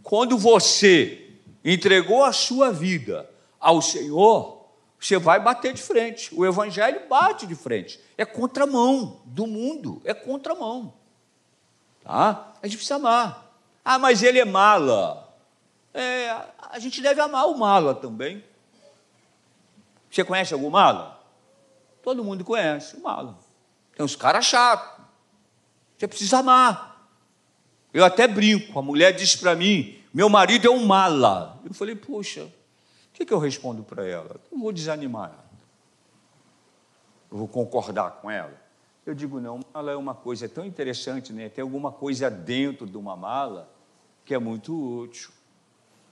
Quando 0.02 0.38
você 0.38 1.34
entregou 1.62 2.24
a 2.24 2.32
sua 2.32 2.72
vida 2.72 3.28
ao 3.60 3.82
Senhor, 3.82 4.66
você 4.98 5.18
vai 5.18 5.38
bater 5.38 5.74
de 5.74 5.82
frente. 5.82 6.34
O 6.34 6.44
Evangelho 6.46 7.06
bate 7.08 7.46
de 7.46 7.54
frente. 7.54 8.00
É 8.16 8.24
contramão 8.24 9.20
do 9.26 9.46
mundo, 9.46 10.00
é 10.04 10.14
contramão. 10.14 10.94
Tá? 12.08 12.54
A 12.62 12.66
gente 12.66 12.78
precisa 12.78 12.94
amar. 12.94 13.52
Ah, 13.84 13.98
mas 13.98 14.22
ele 14.22 14.38
é 14.38 14.44
mala. 14.46 15.28
É, 15.92 16.30
a 16.70 16.78
gente 16.78 17.02
deve 17.02 17.20
amar 17.20 17.46
o 17.48 17.58
mala 17.58 17.94
também. 17.94 18.42
Você 20.10 20.24
conhece 20.24 20.54
algum 20.54 20.70
mala? 20.70 21.22
Todo 22.02 22.24
mundo 22.24 22.42
conhece 22.46 22.96
o 22.96 23.02
mala. 23.02 23.38
Tem 23.94 24.02
uns 24.02 24.16
caras 24.16 24.46
chatos. 24.46 25.04
Você 25.98 26.08
precisa 26.08 26.38
amar. 26.38 27.10
Eu 27.92 28.06
até 28.06 28.26
brinco. 28.26 28.78
A 28.78 28.82
mulher 28.82 29.12
disse 29.12 29.36
para 29.36 29.54
mim: 29.54 30.02
meu 30.12 30.30
marido 30.30 30.66
é 30.66 30.70
um 30.70 30.86
mala. 30.86 31.60
Eu 31.62 31.74
falei: 31.74 31.94
poxa, 31.94 32.44
o 32.44 32.52
que, 33.12 33.26
que 33.26 33.34
eu 33.34 33.38
respondo 33.38 33.82
para 33.82 34.06
ela? 34.06 34.40
Não 34.50 34.58
vou 34.58 34.72
desanimar. 34.72 35.44
Eu 37.30 37.36
vou 37.36 37.48
concordar 37.48 38.12
com 38.12 38.30
ela. 38.30 38.67
Eu 39.08 39.14
digo, 39.14 39.40
não, 39.40 39.60
mala 39.72 39.90
é 39.90 39.96
uma 39.96 40.14
coisa 40.14 40.46
tão 40.46 40.66
interessante, 40.66 41.32
né? 41.32 41.48
Tem 41.48 41.62
alguma 41.62 41.90
coisa 41.90 42.30
dentro 42.30 42.86
de 42.86 42.98
uma 42.98 43.16
mala 43.16 43.72
que 44.22 44.34
é 44.34 44.38
muito 44.38 45.00
útil. 45.00 45.30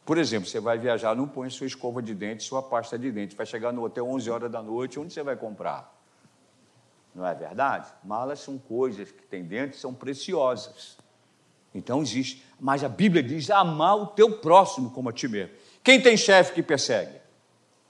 Por 0.03 0.17
exemplo, 0.17 0.49
você 0.49 0.59
vai 0.59 0.79
viajar, 0.79 1.15
não 1.15 1.29
põe 1.29 1.51
sua 1.51 1.67
escova 1.67 2.01
de 2.01 2.15
dente, 2.15 2.43
sua 2.43 2.63
pasta 2.63 2.99
de 2.99 3.13
dente. 3.13 3.37
Vai 3.37 3.45
chegar 3.45 3.71
no 3.71 3.85
hotel 3.85 4.09
11 4.09 4.31
horas 4.31 4.51
da 4.51 4.63
noite, 4.63 4.99
onde 4.99 5.13
você 5.13 5.23
vai 5.23 5.37
comprar? 5.37 5.95
Não 7.15 7.27
é 7.27 7.35
verdade? 7.35 7.93
Malas 8.03 8.41
são 8.41 8.57
coisas 8.57 9.13
que 9.13 9.27
tem 9.27 9.45
dentro, 9.45 9.77
são 9.77 9.93
preciosas. 9.93 10.97
Então 11.75 12.01
existe. 12.01 12.47
Mas 12.59 12.83
a 12.83 12.89
Bíblia 12.89 13.23
diz 13.23 13.51
amar 13.51 13.97
o 13.97 14.07
teu 14.07 14.39
próximo 14.39 14.91
como 14.91 15.11
a 15.11 15.13
ti 15.13 15.29
mesmo. 15.29 15.55
Quem 15.85 16.01
tem 16.01 16.17
chefe 16.17 16.55
que 16.55 16.63
persegue? 16.63 17.21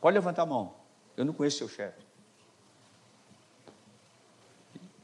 Pode 0.00 0.14
levantar 0.14 0.42
a 0.42 0.46
mão. 0.46 0.75
Eu 1.16 1.25
não 1.25 1.32
conheço 1.32 1.58
seu 1.58 1.68
chefe. 1.68 2.05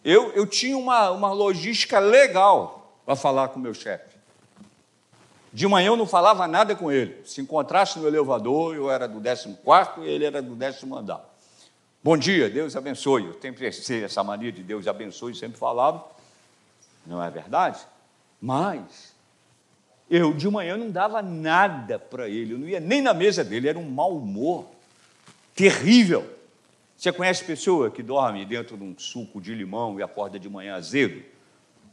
Eu, 0.04 0.32
eu 0.32 0.47
tinha 0.47 0.76
uma, 0.76 1.11
uma 1.11 1.32
logística 1.32 1.99
legal 1.99 3.00
para 3.04 3.16
falar 3.16 3.49
com 3.49 3.59
o 3.59 3.62
meu 3.62 3.75
chefe. 3.75 4.16
De 5.52 5.66
manhã 5.68 5.88
eu 5.88 5.97
não 5.97 6.06
falava 6.06 6.47
nada 6.49 6.75
com 6.75 6.90
ele. 6.90 7.21
Se 7.25 7.40
encontrasse 7.40 7.99
no 7.99 8.06
elevador, 8.06 8.75
eu 8.75 8.90
era 8.90 9.06
do 9.06 9.21
14 9.21 10.00
e 10.00 10.09
ele 10.09 10.25
era 10.25 10.40
do 10.40 10.54
décimo 10.54 10.97
andar. 10.97 11.23
Bom 12.02 12.16
dia, 12.16 12.50
Deus 12.50 12.75
abençoe. 12.75 13.26
Eu 13.26 13.38
sempre 13.40 13.66
essa 13.66 14.25
mania 14.25 14.50
de 14.50 14.62
Deus 14.62 14.88
abençoe, 14.88 15.35
sempre 15.35 15.59
falava. 15.59 16.04
Não 17.06 17.23
é 17.23 17.30
verdade? 17.30 17.78
Mas 18.40 19.14
eu 20.11 20.32
de 20.32 20.49
manhã 20.49 20.76
não 20.76 20.90
dava 20.90 21.23
nada 21.23 21.99
para 21.99 22.28
ele, 22.28 22.54
eu 22.54 22.59
não 22.59 22.68
ia 22.68 22.80
nem 22.80 23.00
na 23.00 23.14
mesa 23.14 23.44
dele, 23.44 23.68
era 23.68 23.78
um 23.78 23.88
mau 23.88 24.16
humor 24.16 24.66
terrível. 25.54 26.28
Você 27.02 27.11
conhece 27.11 27.42
pessoa 27.42 27.90
que 27.90 28.00
dorme 28.00 28.44
dentro 28.44 28.76
de 28.76 28.85
um 28.85 28.97
suco 28.97 29.40
de 29.40 29.52
limão 29.52 29.99
e 29.99 30.04
acorda 30.04 30.38
de 30.38 30.49
manhã 30.49 30.76
azedo? 30.76 31.21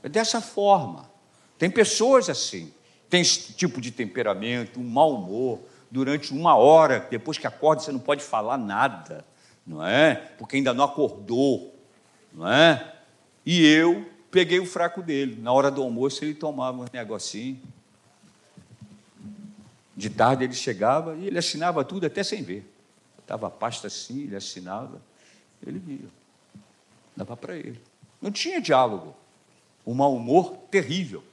É 0.04 0.08
dessa 0.08 0.40
forma. 0.40 1.10
Tem 1.58 1.68
pessoas 1.68 2.30
assim, 2.30 2.72
tem 3.10 3.22
esse 3.22 3.54
tipo 3.54 3.82
de 3.82 3.90
temperamento, 3.90 4.80
um 4.80 4.84
mau 4.84 5.16
humor, 5.16 5.62
durante 5.90 6.32
uma 6.32 6.56
hora, 6.56 7.08
depois 7.10 7.40
que 7.40 7.48
acorda, 7.48 7.82
você 7.82 7.92
não 7.92 8.00
pode 8.00 8.22
falar 8.22 8.56
nada, 8.56 9.26
não 9.66 9.84
é? 9.84 10.14
Porque 10.38 10.58
ainda 10.58 10.76
não 10.76 10.84
acordou, 10.84 11.74
não 12.32 12.48
é? 12.48 12.94
E 13.44 13.66
eu 13.66 14.08
peguei 14.30 14.60
o 14.60 14.66
fraco 14.68 15.02
dele. 15.02 15.42
Na 15.42 15.52
hora 15.52 15.72
do 15.72 15.82
almoço, 15.82 16.24
ele 16.24 16.36
tomava 16.36 16.84
um 16.84 16.86
negocinho. 16.94 17.60
De 19.98 20.08
tarde 20.12 20.44
ele 20.44 20.54
chegava 20.54 21.16
e 21.16 21.26
ele 21.26 21.40
assinava 21.40 21.84
tudo 21.84 22.06
até 22.06 22.22
sem 22.22 22.44
ver. 22.44 22.69
Estava 23.30 23.46
a 23.46 23.52
pasta 23.52 23.86
assim, 23.86 24.24
ele 24.24 24.36
assinava, 24.36 25.00
ele 25.64 25.78
via. 25.78 26.10
Dava 27.16 27.38
para 27.38 27.56
ele. 27.56 27.80
Não 28.20 28.32
tinha 28.32 28.60
diálogo. 28.60 29.16
Um 29.86 29.94
mau 29.94 30.16
humor 30.16 30.58
terrível. 30.72 31.24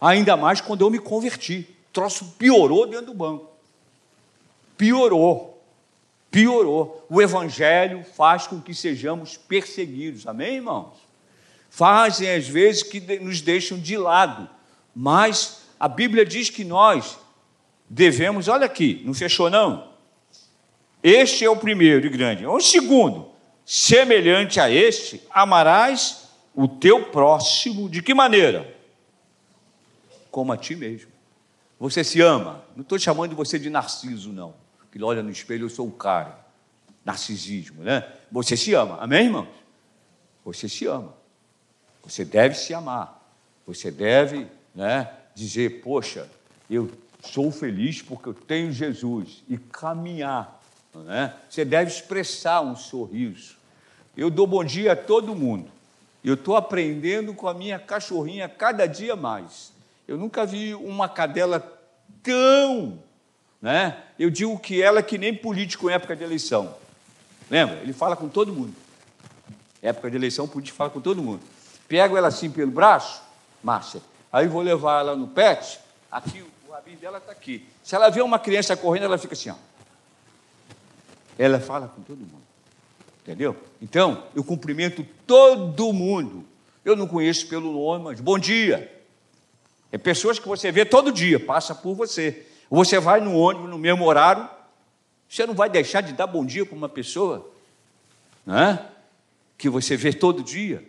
Ainda 0.00 0.34
mais 0.34 0.62
quando 0.62 0.80
eu 0.80 0.88
me 0.88 0.98
converti. 0.98 1.68
O 1.90 1.92
troço 1.92 2.24
piorou 2.38 2.86
dentro 2.86 3.08
do 3.08 3.14
banco. 3.14 3.50
Piorou. 4.78 5.62
Piorou. 6.30 7.06
O 7.10 7.20
Evangelho 7.20 8.02
faz 8.02 8.46
com 8.46 8.58
que 8.58 8.72
sejamos 8.72 9.36
perseguidos. 9.36 10.26
Amém, 10.26 10.54
irmãos? 10.54 10.94
Fazem 11.68 12.30
às 12.34 12.48
vezes 12.48 12.82
que 12.82 12.98
nos 13.18 13.42
deixam 13.42 13.78
de 13.78 13.98
lado. 13.98 14.48
Mas 14.94 15.64
a 15.78 15.86
Bíblia 15.86 16.24
diz 16.24 16.48
que 16.48 16.64
nós 16.64 17.18
devemos, 17.90 18.48
olha 18.48 18.64
aqui, 18.64 19.02
não 19.04 19.12
fechou 19.12 19.50
não? 19.50 19.95
Este 21.08 21.44
é 21.44 21.48
o 21.48 21.56
primeiro 21.56 22.04
e 22.04 22.08
grande. 22.08 22.44
O 22.44 22.60
segundo, 22.60 23.30
semelhante 23.64 24.58
a 24.58 24.68
este, 24.68 25.22
amarás 25.30 26.30
o 26.52 26.66
teu 26.66 27.04
próximo 27.12 27.88
de 27.88 28.02
que 28.02 28.12
maneira? 28.12 28.74
Como 30.32 30.52
a 30.52 30.56
ti 30.56 30.74
mesmo. 30.74 31.08
Você 31.78 32.02
se 32.02 32.20
ama. 32.20 32.64
Não 32.74 32.82
estou 32.82 32.98
chamando 32.98 33.36
você 33.36 33.56
de 33.56 33.70
narciso, 33.70 34.32
não. 34.32 34.52
Que 34.90 35.00
olha 35.00 35.22
no 35.22 35.30
espelho, 35.30 35.66
eu 35.66 35.70
sou 35.70 35.86
o 35.86 35.92
cara. 35.92 36.44
Narcisismo, 37.04 37.84
né? 37.84 38.04
Você 38.32 38.56
se 38.56 38.74
ama. 38.74 38.98
Amém, 39.00 39.26
irmãos? 39.26 39.46
Você 40.44 40.68
se 40.68 40.86
ama. 40.86 41.14
Você 42.02 42.24
deve 42.24 42.56
se 42.56 42.74
amar. 42.74 43.24
Você 43.64 43.92
deve 43.92 44.48
né, 44.74 45.08
dizer, 45.36 45.82
poxa, 45.82 46.28
eu 46.68 46.90
sou 47.22 47.52
feliz 47.52 48.02
porque 48.02 48.28
eu 48.28 48.34
tenho 48.34 48.72
Jesus. 48.72 49.44
E 49.48 49.56
caminhar 49.56 50.56
né? 51.04 51.34
Você 51.48 51.64
deve 51.64 51.90
expressar 51.90 52.60
um 52.60 52.76
sorriso. 52.76 53.56
Eu 54.16 54.30
dou 54.30 54.46
bom 54.46 54.64
dia 54.64 54.92
a 54.92 54.96
todo 54.96 55.34
mundo. 55.34 55.70
Eu 56.24 56.34
estou 56.34 56.56
aprendendo 56.56 57.34
com 57.34 57.48
a 57.48 57.54
minha 57.54 57.78
cachorrinha 57.78 58.48
cada 58.48 58.86
dia 58.86 59.14
mais. 59.14 59.72
Eu 60.08 60.16
nunca 60.16 60.44
vi 60.44 60.74
uma 60.74 61.08
cadela 61.08 61.60
tão. 62.22 62.98
Né? 63.60 63.96
Eu 64.18 64.30
digo 64.30 64.58
que 64.58 64.82
ela 64.82 65.00
é 65.00 65.02
que 65.02 65.18
nem 65.18 65.34
político 65.34 65.88
em 65.88 65.92
época 65.92 66.16
de 66.16 66.24
eleição. 66.24 66.74
Lembra? 67.50 67.76
Ele 67.76 67.92
fala 67.92 68.16
com 68.16 68.28
todo 68.28 68.52
mundo. 68.52 68.74
Época 69.80 70.10
de 70.10 70.16
eleição, 70.16 70.46
o 70.46 70.48
político 70.48 70.76
fala 70.76 70.90
com 70.90 71.00
todo 71.00 71.22
mundo. 71.22 71.40
Pego 71.86 72.16
ela 72.16 72.28
assim 72.28 72.50
pelo 72.50 72.70
braço, 72.70 73.22
Márcia. 73.62 74.00
Aí 74.32 74.48
vou 74.48 74.62
levar 74.62 75.00
ela 75.00 75.16
no 75.16 75.28
pet. 75.28 75.78
Aqui, 76.10 76.44
o 76.66 76.72
rabinho 76.72 76.98
dela 76.98 77.18
está 77.18 77.30
aqui. 77.30 77.66
Se 77.82 77.94
ela 77.94 78.08
vê 78.08 78.20
uma 78.20 78.38
criança 78.38 78.76
correndo, 78.76 79.04
ela 79.04 79.18
fica 79.18 79.34
assim, 79.34 79.50
ó. 79.50 79.54
Ela 81.38 81.60
fala 81.60 81.88
com 81.88 82.02
todo 82.02 82.18
mundo. 82.18 82.46
Entendeu? 83.22 83.56
Então, 83.82 84.24
eu 84.34 84.44
cumprimento 84.44 85.04
todo 85.26 85.92
mundo. 85.92 86.44
Eu 86.84 86.94
não 86.94 87.06
conheço 87.06 87.48
pelo 87.48 87.72
nome, 87.72 88.04
mas 88.04 88.20
bom 88.20 88.38
dia. 88.38 88.92
É 89.90 89.98
pessoas 89.98 90.38
que 90.38 90.46
você 90.46 90.70
vê 90.70 90.84
todo 90.84 91.12
dia, 91.12 91.38
passa 91.38 91.74
por 91.74 91.94
você. 91.94 92.46
Você 92.70 92.98
vai 92.98 93.20
no 93.20 93.36
ônibus 93.36 93.70
no 93.70 93.78
mesmo 93.78 94.04
horário, 94.04 94.48
você 95.28 95.46
não 95.46 95.54
vai 95.54 95.68
deixar 95.68 96.00
de 96.00 96.12
dar 96.12 96.26
bom 96.26 96.44
dia 96.44 96.64
para 96.64 96.76
uma 96.76 96.88
pessoa, 96.88 97.50
né? 98.44 98.86
Que 99.58 99.68
você 99.68 99.96
vê 99.96 100.12
todo 100.12 100.42
dia. 100.42 100.86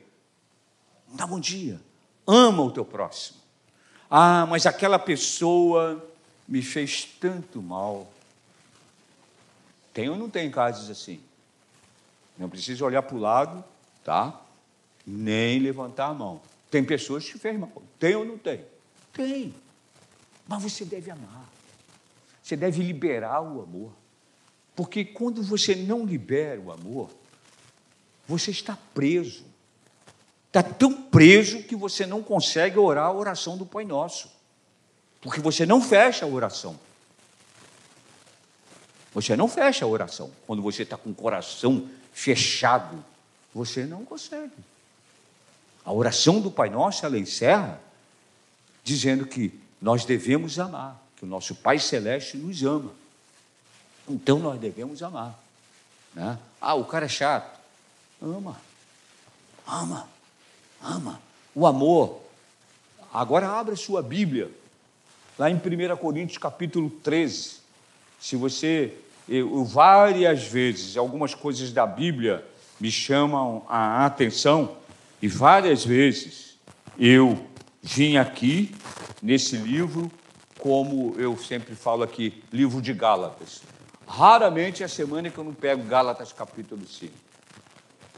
Dá 1.13 1.25
bom 1.25 1.39
dia. 1.39 1.79
Ama 2.25 2.63
o 2.63 2.71
teu 2.71 2.85
próximo. 2.85 3.39
Ah, 4.09 4.45
mas 4.45 4.65
aquela 4.65 4.99
pessoa 4.99 6.03
me 6.47 6.61
fez 6.61 7.05
tanto 7.19 7.61
mal. 7.61 8.11
Tem 9.97 10.11
ou 10.11 10.15
não 10.15 10.29
tem 10.29 10.51
casos 10.51 10.91
assim? 10.91 11.19
Não 12.37 12.47
precisa 12.47 12.85
olhar 12.85 13.01
para 13.01 13.15
o 13.15 13.19
lado, 13.19 13.65
tá? 14.03 14.39
Nem 15.03 15.57
levantar 15.57 16.09
a 16.09 16.13
mão. 16.13 16.39
Tem 16.69 16.83
pessoas 16.83 17.27
que 17.27 17.39
fez 17.39 17.57
mal. 17.57 17.71
Tem 17.97 18.15
ou 18.15 18.23
não 18.23 18.37
tem? 18.37 18.63
Tem. 19.11 19.55
Mas 20.47 20.61
você 20.61 20.85
deve 20.85 21.09
amar. 21.09 21.49
Você 22.43 22.55
deve 22.55 22.83
liberar 22.83 23.41
o 23.41 23.63
amor. 23.63 23.91
Porque 24.75 25.03
quando 25.03 25.41
você 25.41 25.73
não 25.73 26.05
libera 26.05 26.61
o 26.61 26.71
amor, 26.71 27.09
você 28.27 28.51
está 28.51 28.77
preso. 28.93 29.45
Está 30.45 30.61
tão 30.61 30.93
preso 30.93 31.63
que 31.63 31.75
você 31.75 32.05
não 32.05 32.21
consegue 32.21 32.77
orar 32.77 33.05
a 33.05 33.13
oração 33.13 33.57
do 33.57 33.65
Pai 33.65 33.83
Nosso. 33.83 34.29
Porque 35.21 35.41
você 35.41 35.65
não 35.65 35.81
fecha 35.81 36.23
a 36.23 36.29
oração. 36.29 36.79
Você 39.17 39.35
não 39.35 39.47
fecha 39.47 39.83
a 39.83 39.87
oração. 39.87 40.29
Quando 40.45 40.61
você 40.61 40.83
está 40.83 40.95
com 40.95 41.09
o 41.09 41.15
coração 41.15 41.89
fechado, 42.13 43.03
você 43.51 43.83
não 43.83 44.05
consegue. 44.05 44.53
A 45.83 45.91
oração 45.91 46.39
do 46.39 46.51
Pai 46.51 46.69
Nosso, 46.69 47.03
ela 47.03 47.17
encerra 47.17 47.81
dizendo 48.83 49.25
que 49.25 49.59
nós 49.81 50.05
devemos 50.05 50.59
amar. 50.59 51.01
que 51.15 51.25
o 51.25 51.27
nosso 51.27 51.55
Pai 51.55 51.79
Celeste 51.79 52.37
nos 52.37 52.61
ama. 52.61 52.91
Então 54.07 54.37
nós 54.37 54.59
devemos 54.59 55.01
amar. 55.01 55.35
Né? 56.13 56.37
Ah, 56.61 56.75
o 56.75 56.85
cara 56.85 57.05
é 57.05 57.09
chato. 57.09 57.59
Ama. 58.21 58.55
Ama. 59.65 60.07
Ama. 60.79 61.19
O 61.55 61.65
amor. 61.65 62.21
Agora 63.11 63.49
abra 63.49 63.75
sua 63.75 64.03
Bíblia. 64.03 64.51
Lá 65.39 65.49
em 65.49 65.55
1 65.55 65.97
Coríntios 65.97 66.37
capítulo 66.37 66.91
13. 66.91 67.55
Se 68.19 68.35
você. 68.35 68.95
Eu, 69.27 69.65
várias 69.65 70.43
vezes, 70.43 70.95
algumas 70.95 71.35
coisas 71.35 71.73
da 71.73 71.85
Bíblia 71.85 72.45
me 72.79 72.89
chamam 72.89 73.65
a 73.67 74.05
atenção, 74.05 74.77
e 75.21 75.27
várias 75.27 75.83
vezes 75.83 76.57
eu 76.97 77.45
vim 77.81 78.17
aqui 78.17 78.73
nesse 79.21 79.57
livro, 79.57 80.11
como 80.59 81.13
eu 81.17 81.37
sempre 81.37 81.75
falo 81.75 82.03
aqui, 82.03 82.43
livro 82.53 82.81
de 82.81 82.93
Gálatas. 82.93 83.61
Raramente 84.07 84.83
é 84.83 84.87
semana 84.87 85.29
que 85.29 85.37
eu 85.37 85.43
não 85.43 85.53
pego 85.53 85.83
Gálatas 85.83 86.31
capítulo 86.31 86.87
5. 86.87 87.13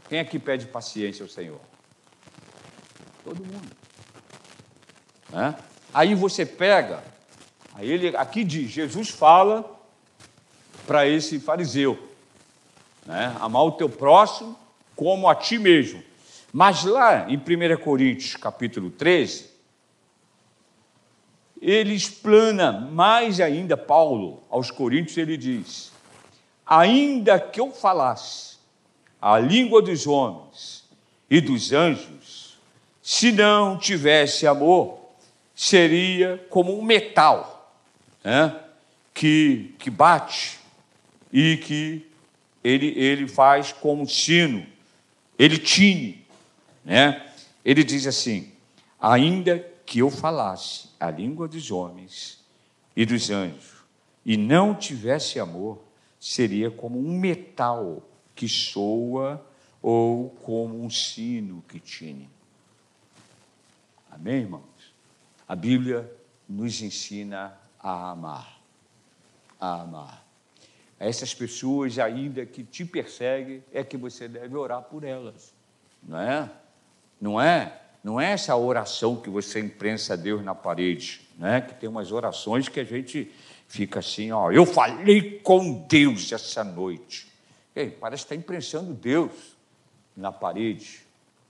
Quem 0.08 0.20
aqui 0.20 0.38
pede 0.38 0.66
paciência 0.66 1.22
ao 1.24 1.28
Senhor? 1.28 1.60
Todo 3.24 3.44
mundo. 3.44 3.70
Né? 5.30 5.54
Aí 5.92 6.14
você 6.14 6.46
pega, 6.46 7.02
aí 7.74 7.90
ele 7.90 8.16
aqui 8.16 8.44
diz, 8.44 8.70
Jesus 8.70 9.08
fala 9.08 9.79
para 10.90 11.06
esse 11.06 11.38
fariseu, 11.38 11.96
né? 13.06 13.36
amar 13.38 13.62
o 13.62 13.70
teu 13.70 13.88
próximo 13.88 14.58
como 14.96 15.28
a 15.28 15.36
ti 15.36 15.56
mesmo. 15.56 16.02
Mas 16.52 16.82
lá 16.82 17.30
em 17.30 17.36
1 17.36 17.80
Coríntios 17.80 18.34
capítulo 18.34 18.90
13, 18.90 19.48
ele 21.62 21.94
explana 21.94 22.72
mais 22.72 23.38
ainda, 23.38 23.76
Paulo, 23.76 24.42
aos 24.50 24.72
Coríntios, 24.72 25.16
ele 25.16 25.36
diz: 25.36 25.92
Ainda 26.66 27.38
que 27.38 27.60
eu 27.60 27.70
falasse 27.70 28.56
a 29.22 29.38
língua 29.38 29.80
dos 29.80 30.08
homens 30.08 30.82
e 31.30 31.40
dos 31.40 31.72
anjos, 31.72 32.58
se 33.00 33.30
não 33.30 33.78
tivesse 33.78 34.44
amor, 34.44 34.98
seria 35.54 36.44
como 36.50 36.76
um 36.76 36.82
metal 36.82 37.78
né, 38.24 38.58
que, 39.14 39.72
que 39.78 39.88
bate 39.88 40.58
e 41.32 41.56
que 41.56 42.06
ele, 42.62 42.88
ele 42.98 43.28
faz 43.28 43.72
como 43.72 44.08
sino, 44.08 44.66
ele 45.38 45.58
tine. 45.58 46.26
Né? 46.84 47.26
Ele 47.64 47.82
diz 47.84 48.06
assim: 48.06 48.52
ainda 49.00 49.58
que 49.86 49.98
eu 49.98 50.10
falasse 50.10 50.90
a 50.98 51.10
língua 51.10 51.48
dos 51.48 51.70
homens 51.70 52.40
e 52.94 53.04
dos 53.06 53.30
anjos 53.30 53.80
e 54.24 54.36
não 54.36 54.74
tivesse 54.74 55.40
amor, 55.40 55.82
seria 56.18 56.70
como 56.70 56.98
um 56.98 57.18
metal 57.18 58.02
que 58.34 58.48
soa 58.48 59.44
ou 59.82 60.30
como 60.42 60.82
um 60.82 60.90
sino 60.90 61.64
que 61.68 61.80
tine. 61.80 62.28
Amém, 64.10 64.42
irmãos? 64.42 64.62
A 65.48 65.56
Bíblia 65.56 66.10
nos 66.48 66.82
ensina 66.82 67.58
a 67.78 68.10
amar. 68.10 68.60
A 69.58 69.80
amar. 69.80 70.29
Essas 71.00 71.32
pessoas, 71.32 71.98
ainda 71.98 72.44
que 72.44 72.62
te 72.62 72.84
perseguem, 72.84 73.64
é 73.72 73.82
que 73.82 73.96
você 73.96 74.28
deve 74.28 74.54
orar 74.54 74.82
por 74.82 75.02
elas. 75.02 75.54
Não 76.02 76.20
é? 76.20 76.50
Não 77.18 77.40
é? 77.40 77.80
Não 78.04 78.20
é 78.20 78.32
essa 78.32 78.54
oração 78.54 79.16
que 79.16 79.30
você 79.30 79.60
imprensa 79.60 80.12
a 80.12 80.16
Deus 80.16 80.44
na 80.44 80.54
parede, 80.54 81.26
né? 81.38 81.62
que 81.62 81.74
tem 81.74 81.88
umas 81.88 82.12
orações 82.12 82.68
que 82.68 82.78
a 82.78 82.84
gente 82.84 83.32
fica 83.66 84.00
assim, 84.00 84.30
ó, 84.30 84.50
eu 84.50 84.66
falei 84.66 85.38
com 85.40 85.86
Deus 85.86 86.30
essa 86.32 86.62
noite. 86.62 87.30
Ei, 87.74 87.90
parece 87.90 88.24
estar 88.24 88.34
imprensando 88.34 88.92
Deus 88.92 89.56
na 90.16 90.30
parede, 90.30 91.00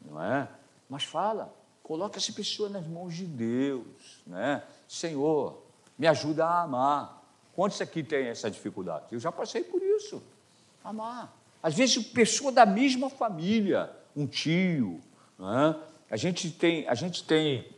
não 0.00 0.22
é? 0.22 0.46
Mas 0.88 1.04
fala, 1.04 1.52
coloca 1.82 2.18
essa 2.18 2.32
pessoa 2.32 2.68
nas 2.68 2.86
mãos 2.86 3.14
de 3.14 3.24
Deus, 3.24 4.22
né? 4.26 4.62
Senhor, 4.86 5.62
me 5.98 6.06
ajuda 6.06 6.46
a 6.46 6.62
amar. 6.62 7.19
Quantos 7.60 7.78
aqui 7.82 8.02
tem 8.02 8.28
essa 8.28 8.50
dificuldade? 8.50 9.04
Eu 9.12 9.20
já 9.20 9.30
passei 9.30 9.62
por 9.62 9.82
isso. 9.82 10.22
Amar. 10.82 11.30
Às 11.62 11.74
vezes, 11.74 12.02
pessoa 12.06 12.50
da 12.50 12.64
mesma 12.64 13.10
família, 13.10 13.90
um 14.16 14.26
tio, 14.26 14.98
não 15.38 15.58
é? 15.68 15.76
A 16.10 16.16
gente 16.16 16.50
tem, 16.52 16.88
a 16.88 16.94
gente 16.94 17.22
tem 17.22 17.68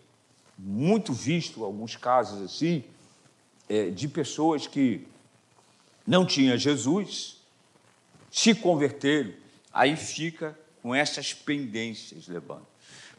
muito 0.56 1.12
visto 1.12 1.64
alguns 1.64 1.96
casos 1.96 2.42
assim, 2.42 2.84
é, 3.68 3.90
de 3.90 4.06
pessoas 4.06 4.68
que 4.68 5.04
não 6.06 6.24
tinham 6.24 6.56
Jesus, 6.56 7.38
se 8.30 8.54
converteram, 8.54 9.32
aí 9.72 9.96
fica 9.96 10.56
com 10.80 10.94
essas 10.94 11.34
pendências 11.34 12.28
levando. 12.28 12.68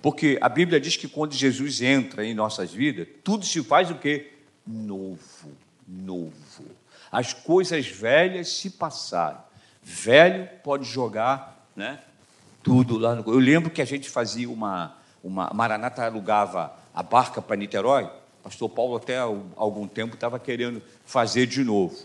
Porque 0.02 0.38
a 0.40 0.48
Bíblia 0.48 0.80
diz 0.80 0.96
que 0.96 1.10
quando 1.10 1.34
Jesus 1.34 1.82
entra 1.82 2.26
em 2.26 2.34
nossas 2.34 2.72
vidas, 2.72 3.06
tudo 3.22 3.46
se 3.46 3.62
faz 3.62 3.92
o 3.92 3.96
quê? 3.96 4.32
Novo, 4.66 5.52
novo. 5.88 6.66
As 7.12 7.34
coisas 7.34 7.88
velhas 7.88 8.50
se 8.50 8.70
passaram. 8.70 9.44
Velho 9.82 10.50
pode 10.64 10.86
jogar, 10.86 11.68
né? 11.76 12.00
Tudo 12.62 12.98
lá 12.98 13.16
no. 13.16 13.30
Eu 13.32 13.40
lembro 13.40 13.70
que 13.70 13.82
a 13.82 13.86
gente 13.86 14.10
fazia 14.10 14.50
uma, 14.50 14.96
uma 15.24 15.52
Maranata 15.54 16.06
alugava 16.06 16.74
a 16.94 17.04
barca 17.04 17.42
para 17.42 17.56
Niterói, 17.56 18.10
pastor 18.42 18.70
Paulo 18.70 18.96
até 18.96 19.18
algum 19.18 19.88
tempo 19.88 20.16
estava 20.16 20.40
querendo 20.40 20.82
fazer 21.06 21.46
de 21.46 21.64
novo. 21.64 21.98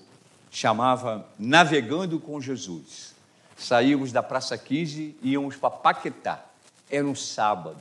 Chamava 0.50 1.26
Navegando 1.38 2.18
com 2.18 2.40
Jesus. 2.40 3.14
Saímos 3.56 4.12
da 4.12 4.22
Praça 4.22 4.56
15 4.56 5.16
e 5.22 5.32
íamos 5.32 5.56
para 5.56 5.70
Paquetá. 5.70 6.44
Era 6.90 7.06
um 7.06 7.14
sábado. 7.14 7.76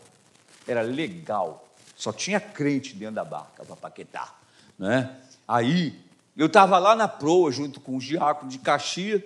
Era 0.68 0.82
legal. 0.82 1.66
Só 1.96 2.12
tinha 2.12 2.40
crente 2.40 2.94
dentro 2.94 3.16
da 3.16 3.24
barca 3.24 3.64
para 3.64 3.76
Paquetá. 3.76 4.34
Né? 4.78 5.16
Aí, 5.48 5.98
eu 6.36 6.48
estava 6.48 6.78
lá 6.78 6.96
na 6.96 7.08
proa, 7.08 7.52
junto 7.52 7.80
com 7.80 7.96
os 7.96 8.04
diáconos 8.04 8.54
de 8.54 8.60
Caxias. 8.60 9.24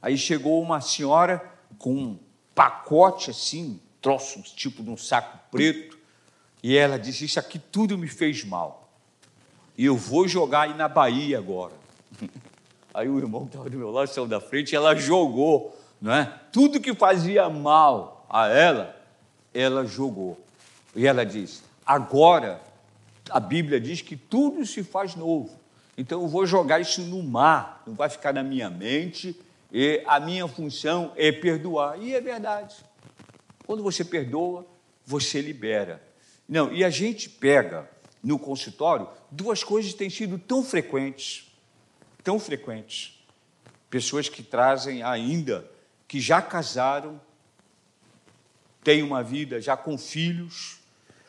Aí 0.00 0.16
chegou 0.16 0.62
uma 0.62 0.80
senhora 0.80 1.42
com 1.78 1.92
um 1.92 2.18
pacote 2.54 3.30
assim, 3.30 3.80
troço, 4.00 4.40
tipo 4.42 4.82
de 4.82 4.90
um 4.90 4.96
saco 4.96 5.38
preto, 5.50 5.98
e 6.62 6.76
ela 6.76 6.98
disse: 6.98 7.24
Isso 7.24 7.38
aqui 7.38 7.58
tudo 7.58 7.98
me 7.98 8.08
fez 8.08 8.44
mal. 8.44 8.88
E 9.76 9.84
eu 9.84 9.96
vou 9.96 10.26
jogar 10.26 10.62
aí 10.62 10.74
na 10.74 10.88
Bahia 10.88 11.38
agora. 11.38 11.74
Aí 12.94 13.10
o 13.10 13.18
irmão 13.18 13.42
que 13.42 13.48
estava 13.48 13.68
do 13.68 13.76
meu 13.76 13.90
lado 13.90 14.08
saiu 14.08 14.26
da 14.26 14.40
frente 14.40 14.72
e 14.72 14.74
ela 14.74 14.96
jogou, 14.96 15.78
não 16.00 16.14
é? 16.14 16.24
Tudo 16.50 16.80
que 16.80 16.94
fazia 16.94 17.46
mal 17.50 18.26
a 18.26 18.48
ela, 18.48 18.96
ela 19.52 19.84
jogou. 19.84 20.40
E 20.94 21.06
ela 21.06 21.26
diz: 21.26 21.62
Agora, 21.84 22.58
a 23.30 23.40
Bíblia 23.40 23.80
diz 23.80 24.00
que 24.00 24.16
tudo 24.16 24.64
se 24.66 24.82
faz 24.82 25.14
novo. 25.14 25.58
Então 25.96 26.22
eu 26.22 26.28
vou 26.28 26.46
jogar 26.46 26.80
isso 26.80 27.00
no 27.02 27.22
mar, 27.22 27.82
não 27.86 27.94
vai 27.94 28.08
ficar 28.08 28.32
na 28.32 28.42
minha 28.42 28.68
mente, 28.68 29.38
e 29.72 30.02
a 30.06 30.20
minha 30.20 30.46
função 30.46 31.12
é 31.16 31.32
perdoar. 31.32 32.00
E 32.00 32.14
é 32.14 32.20
verdade. 32.20 32.76
Quando 33.66 33.82
você 33.82 34.04
perdoa, 34.04 34.66
você 35.04 35.40
libera. 35.40 36.02
Não, 36.48 36.72
e 36.72 36.84
a 36.84 36.90
gente 36.90 37.28
pega 37.28 37.90
no 38.22 38.38
consultório 38.38 39.08
duas 39.30 39.64
coisas 39.64 39.92
que 39.92 39.98
têm 39.98 40.10
sido 40.10 40.38
tão 40.38 40.62
frequentes, 40.62 41.52
tão 42.22 42.38
frequentes. 42.38 43.24
Pessoas 43.90 44.28
que 44.28 44.42
trazem 44.42 45.02
ainda, 45.02 45.68
que 46.06 46.20
já 46.20 46.42
casaram, 46.42 47.20
têm 48.82 49.02
uma 49.02 49.22
vida 49.22 49.60
já 49.60 49.76
com 49.76 49.98
filhos, 49.98 50.78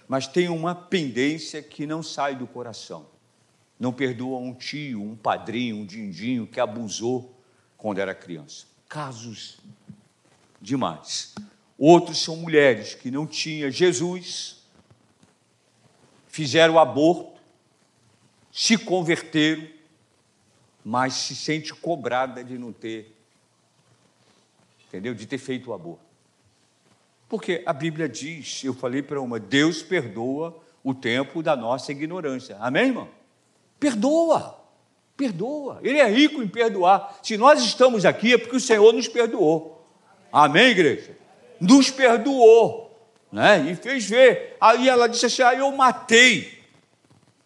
mas 0.08 0.28
têm 0.28 0.48
uma 0.50 0.74
pendência 0.74 1.62
que 1.62 1.86
não 1.86 2.02
sai 2.02 2.36
do 2.36 2.48
coração. 2.48 3.08
Não 3.80 3.92
perdoa 3.92 4.40
um 4.40 4.54
tio, 4.54 5.04
um 5.04 5.16
padrinho, 5.16 5.78
um 5.78 5.86
dindinho 5.86 6.48
que 6.48 6.60
abusou 6.60 7.36
quando 7.76 8.00
era 8.00 8.16
criança. 8.16 8.66
Casos 8.88 9.60
demais. 10.62 11.36
Outros 11.78 12.20
são 12.20 12.38
mulheres 12.38 12.96
que 12.96 13.12
não 13.12 13.28
tinham 13.28 13.70
Jesus, 13.70 14.64
fizeram 16.28 16.80
aborto, 16.80 17.40
se 18.52 18.78
converteram, 18.78 19.68
mas 20.84 21.14
se 21.14 21.36
sente 21.36 21.74
cobrada 21.76 22.44
de 22.44 22.58
não 22.58 22.74
ter, 22.74 23.16
entendeu? 24.88 25.14
De 25.14 25.28
ter 25.28 25.38
feito 25.38 25.70
o 25.70 25.74
aborto. 25.74 26.07
Porque 27.28 27.64
a 27.66 27.74
Bíblia 27.74 28.08
diz, 28.08 28.64
eu 28.64 28.74
falei 28.74 29.02
para 29.02 29.22
uma, 29.22 29.40
Deus 29.40 29.84
perdoa 29.84 30.58
o 30.84 30.94
tempo 30.94 31.44
da 31.44 31.56
nossa 31.56 31.92
ignorância. 31.92 32.58
Amém, 32.60 32.88
irmão? 32.88 33.10
Perdoa. 33.80 34.58
Perdoa. 35.16 35.80
Ele 35.84 35.98
é 35.98 36.10
rico 36.10 36.42
em 36.42 36.48
perdoar. 36.48 37.20
Se 37.22 37.38
nós 37.38 37.62
estamos 37.64 38.06
aqui 38.06 38.34
é 38.34 38.38
porque 38.38 38.56
o 38.56 38.60
Senhor 38.60 38.94
nos 38.94 39.08
perdoou. 39.08 39.86
Amém, 40.32 40.68
igreja? 40.68 41.18
nos 41.60 41.90
perdoou, 41.90 42.96
né? 43.32 43.72
E 43.72 43.76
fez 43.76 44.06
ver. 44.06 44.56
Aí 44.60 44.88
ela 44.88 45.08
disse 45.08 45.26
assim: 45.26 45.42
ah, 45.42 45.54
eu 45.54 45.72
matei. 45.72 46.58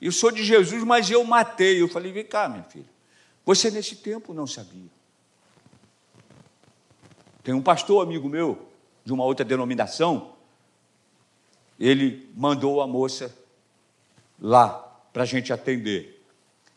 Eu 0.02 0.12
sou 0.12 0.32
de 0.32 0.44
Jesus, 0.44 0.84
mas 0.84 1.10
eu 1.10 1.24
matei. 1.24 1.82
Eu 1.82 1.88
falei: 1.88 2.12
vem 2.12 2.26
cá, 2.26 2.48
minha 2.50 2.64
filha. 2.64 2.90
Você 3.46 3.72
nesse 3.72 3.96
tempo 3.96 4.34
não 4.34 4.46
sabia. 4.46 4.90
Tem 7.44 7.54
um 7.54 7.62
pastor 7.62 8.04
amigo 8.04 8.30
meu, 8.30 8.68
de 9.04 9.14
uma 9.14 9.24
outra 9.24 9.46
denominação, 9.46 10.34
ele 11.80 12.30
mandou 12.36 12.82
a 12.82 12.88
moça 12.88 13.36
lá 14.40 14.70
para 15.12 15.24
a 15.24 15.26
gente 15.26 15.52
atender. 15.52 16.24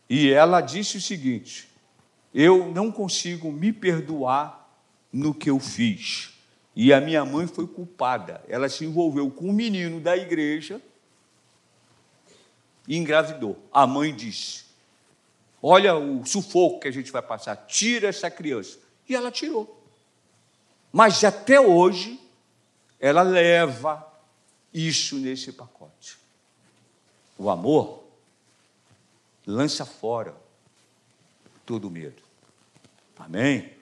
E 0.09 0.29
ela 0.31 0.61
disse 0.61 0.97
o 0.97 1.01
seguinte: 1.01 1.69
eu 2.33 2.71
não 2.73 2.91
consigo 2.91 3.49
me 3.49 3.71
perdoar 3.71 4.69
no 5.11 5.33
que 5.33 5.49
eu 5.49 5.57
fiz. 5.57 6.33
E 6.75 6.91
a 6.91 6.99
minha 6.99 7.23
mãe 7.23 7.47
foi 7.47 7.65
culpada. 7.65 8.43
Ela 8.49 8.67
se 8.67 8.83
envolveu 8.83 9.31
com 9.31 9.47
um 9.49 9.53
menino 9.53 10.01
da 10.01 10.17
igreja 10.17 10.81
e 12.85 12.97
engravidou. 12.97 13.57
A 13.71 13.87
mãe 13.87 14.13
disse: 14.13 14.65
Olha 15.61 15.95
o 15.95 16.25
sufoco 16.25 16.81
que 16.81 16.89
a 16.89 16.91
gente 16.91 17.09
vai 17.11 17.21
passar, 17.21 17.55
tira 17.55 18.09
essa 18.09 18.29
criança. 18.29 18.77
E 19.07 19.15
ela 19.15 19.31
tirou. 19.31 19.84
Mas 20.95 21.21
até 21.25 21.59
hoje, 21.59 22.17
ela 22.97 23.21
leva 23.21 24.09
isso 24.73 25.17
nesse 25.17 25.51
pacote. 25.51 26.17
O 27.37 27.49
amor 27.49 28.05
lança 29.45 29.85
fora 29.85 30.33
todo 31.65 31.91
medo. 31.91 32.23
Amém? 33.17 33.73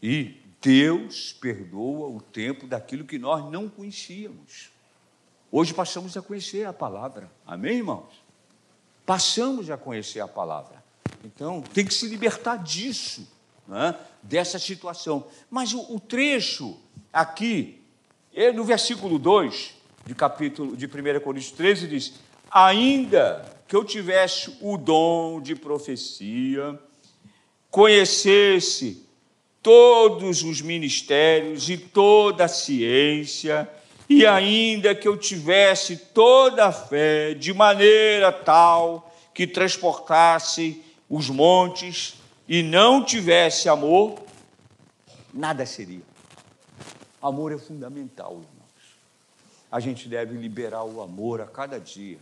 E 0.00 0.40
Deus 0.62 1.32
perdoa 1.32 2.06
o 2.06 2.20
tempo 2.20 2.68
daquilo 2.68 3.04
que 3.04 3.18
nós 3.18 3.50
não 3.50 3.68
conhecíamos. 3.68 4.70
Hoje 5.50 5.74
passamos 5.74 6.16
a 6.16 6.22
conhecer 6.22 6.64
a 6.68 6.72
palavra. 6.72 7.28
Amém, 7.44 7.78
irmãos? 7.78 8.14
Passamos 9.04 9.68
a 9.70 9.76
conhecer 9.76 10.20
a 10.20 10.28
palavra. 10.28 10.84
Então, 11.24 11.62
tem 11.62 11.84
que 11.84 11.92
se 11.92 12.06
libertar 12.06 12.62
disso, 12.62 13.26
né? 13.68 13.94
dessa 14.22 14.58
situação. 14.58 15.26
Mas 15.50 15.74
o, 15.74 15.94
o 15.94 16.00
trecho 16.00 16.76
aqui, 17.12 17.82
é 18.34 18.50
no 18.50 18.64
versículo 18.64 19.18
2 19.18 19.74
de 20.06 20.14
capítulo 20.14 20.74
de 20.74 20.86
1 20.86 21.20
Coríntios 21.20 21.52
13, 21.52 21.86
diz: 21.86 22.14
Ainda 22.50 23.44
que 23.68 23.76
eu 23.76 23.84
tivesse 23.84 24.56
o 24.62 24.78
dom 24.78 25.40
de 25.40 25.54
profecia, 25.54 26.78
conhecesse 27.70 29.06
todos 29.62 30.42
os 30.42 30.62
ministérios 30.62 31.68
e 31.68 31.76
toda 31.76 32.46
a 32.46 32.48
ciência, 32.48 33.68
e 34.08 34.24
ainda 34.24 34.94
que 34.94 35.06
eu 35.06 35.18
tivesse 35.18 35.96
toda 35.96 36.64
a 36.64 36.72
fé, 36.72 37.34
de 37.34 37.52
maneira 37.52 38.32
tal 38.32 39.14
que 39.34 39.46
transportasse 39.46 40.82
os 41.10 41.28
montes 41.28 42.17
e 42.48 42.62
não 42.62 43.04
tivesse 43.04 43.68
amor, 43.68 44.18
nada 45.34 45.66
seria. 45.66 46.02
Amor 47.20 47.52
é 47.52 47.58
fundamental, 47.58 48.32
irmãos. 48.32 48.98
A 49.70 49.80
gente 49.80 50.08
deve 50.08 50.36
liberar 50.36 50.84
o 50.84 51.02
amor 51.02 51.42
a 51.42 51.46
cada 51.46 51.78
dia. 51.78 52.18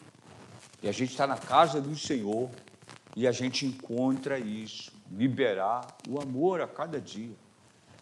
E 0.82 0.88
a 0.88 0.92
gente 0.92 1.12
está 1.12 1.26
na 1.26 1.36
casa 1.36 1.80
do 1.80 1.96
Senhor 1.96 2.50
e 3.14 3.26
a 3.26 3.32
gente 3.32 3.64
encontra 3.64 4.38
isso 4.38 4.92
liberar 5.10 5.86
o 6.08 6.20
amor 6.20 6.60
a 6.60 6.66
cada 6.66 7.00
dia. 7.00 7.34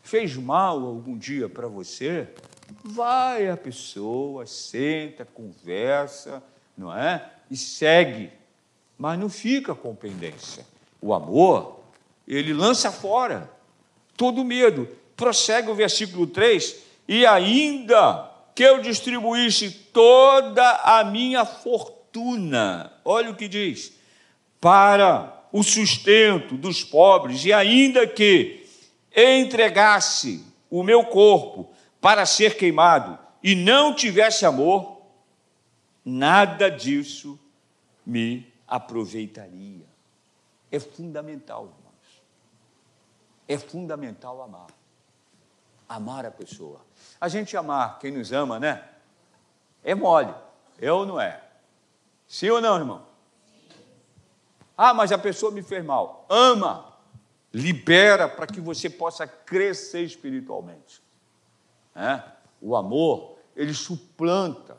Fez 0.02 0.36
mal 0.36 0.84
algum 0.84 1.16
dia 1.16 1.48
para 1.48 1.68
você? 1.68 2.28
Vai 2.82 3.48
a 3.48 3.56
pessoa, 3.56 4.46
senta, 4.46 5.24
conversa, 5.24 6.42
não 6.76 6.94
é? 6.94 7.30
E 7.50 7.56
segue. 7.56 8.30
Mas 8.96 9.18
não 9.18 9.28
fica 9.28 9.74
com 9.74 9.94
pendência. 9.94 10.64
O 11.00 11.12
amor, 11.12 11.83
ele 12.26 12.52
lança 12.52 12.90
fora 12.90 13.50
todo 14.16 14.44
medo. 14.44 14.88
Prossegue 15.16 15.70
o 15.70 15.74
versículo 15.74 16.26
3: 16.26 16.76
E 17.06 17.26
ainda 17.26 18.30
que 18.54 18.62
eu 18.62 18.80
distribuísse 18.80 19.70
toda 19.92 20.70
a 20.84 21.04
minha 21.04 21.44
fortuna, 21.44 22.92
olha 23.04 23.30
o 23.30 23.36
que 23.36 23.48
diz, 23.48 23.92
para 24.60 25.44
o 25.52 25.62
sustento 25.62 26.56
dos 26.56 26.82
pobres, 26.82 27.44
e 27.44 27.52
ainda 27.52 28.06
que 28.06 28.66
entregasse 29.14 30.44
o 30.70 30.82
meu 30.82 31.04
corpo 31.04 31.70
para 32.00 32.26
ser 32.26 32.56
queimado 32.56 33.18
e 33.42 33.54
não 33.54 33.94
tivesse 33.94 34.44
amor, 34.44 35.02
nada 36.04 36.70
disso 36.70 37.38
me 38.04 38.46
aproveitaria. 38.66 39.86
É 40.70 40.80
fundamental. 40.80 41.83
É 43.46 43.58
fundamental 43.58 44.42
amar. 44.42 44.66
Amar 45.88 46.24
a 46.24 46.30
pessoa. 46.30 46.80
A 47.20 47.28
gente 47.28 47.56
amar 47.56 47.98
quem 47.98 48.10
nos 48.10 48.32
ama, 48.32 48.58
né? 48.58 48.88
É 49.82 49.94
mole. 49.94 50.34
É 50.80 50.90
ou 50.90 51.04
não 51.04 51.20
é? 51.20 51.42
Sim 52.26 52.50
ou 52.50 52.60
não, 52.60 52.76
irmão? 52.76 53.06
Ah, 54.76 54.92
mas 54.92 55.12
a 55.12 55.18
pessoa 55.18 55.52
me 55.52 55.62
fez 55.62 55.84
mal. 55.84 56.26
Ama, 56.28 56.94
libera 57.52 58.28
para 58.28 58.46
que 58.46 58.60
você 58.60 58.90
possa 58.90 59.26
crescer 59.26 60.02
espiritualmente. 60.02 61.00
É? 61.94 62.22
O 62.60 62.74
amor, 62.74 63.38
ele 63.54 63.72
suplanta. 63.72 64.76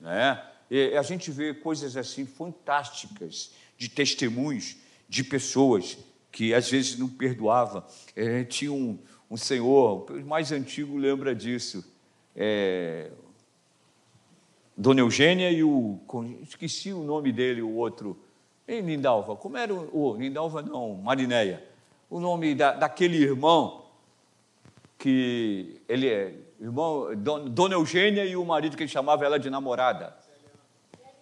Né? 0.00 0.44
E 0.70 0.96
a 0.96 1.02
gente 1.02 1.30
vê 1.30 1.54
coisas 1.54 1.96
assim 1.96 2.26
fantásticas 2.26 3.52
de 3.78 3.88
testemunhos 3.88 4.76
de 5.08 5.24
pessoas 5.24 5.96
que 6.30 6.54
às 6.54 6.70
vezes 6.70 6.98
não 6.98 7.08
perdoavam. 7.08 7.82
É, 8.14 8.44
tinha 8.44 8.72
um, 8.72 8.98
um 9.30 9.36
senhor, 9.36 10.10
o 10.10 10.26
mais 10.26 10.52
antigo 10.52 10.96
lembra 10.96 11.34
disso, 11.34 11.84
é, 12.34 13.10
Dona 14.76 15.00
Eugênia 15.00 15.50
e 15.50 15.62
o. 15.62 15.98
Esqueci 16.42 16.92
o 16.92 17.02
nome 17.02 17.32
dele, 17.32 17.60
o 17.60 17.74
outro 17.74 18.18
Lindalva, 18.66 19.36
como 19.36 19.56
era 19.56 19.74
o. 19.74 19.90
Oh, 19.92 20.16
Lindalva 20.16 20.62
não, 20.62 20.94
Marinéia. 20.94 21.62
O 22.08 22.18
nome 22.18 22.54
da, 22.54 22.72
daquele 22.72 23.18
irmão 23.18 23.84
que 24.96 25.80
ele 25.88 26.08
é 26.08 26.34
irmão, 26.60 27.08
Dona 27.50 27.74
Eugênia 27.74 28.24
e 28.24 28.36
o 28.36 28.44
marido 28.44 28.76
que 28.76 28.82
ele 28.82 28.90
chamava 28.90 29.24
ela 29.24 29.38
de 29.38 29.50
namorada. 29.50 30.14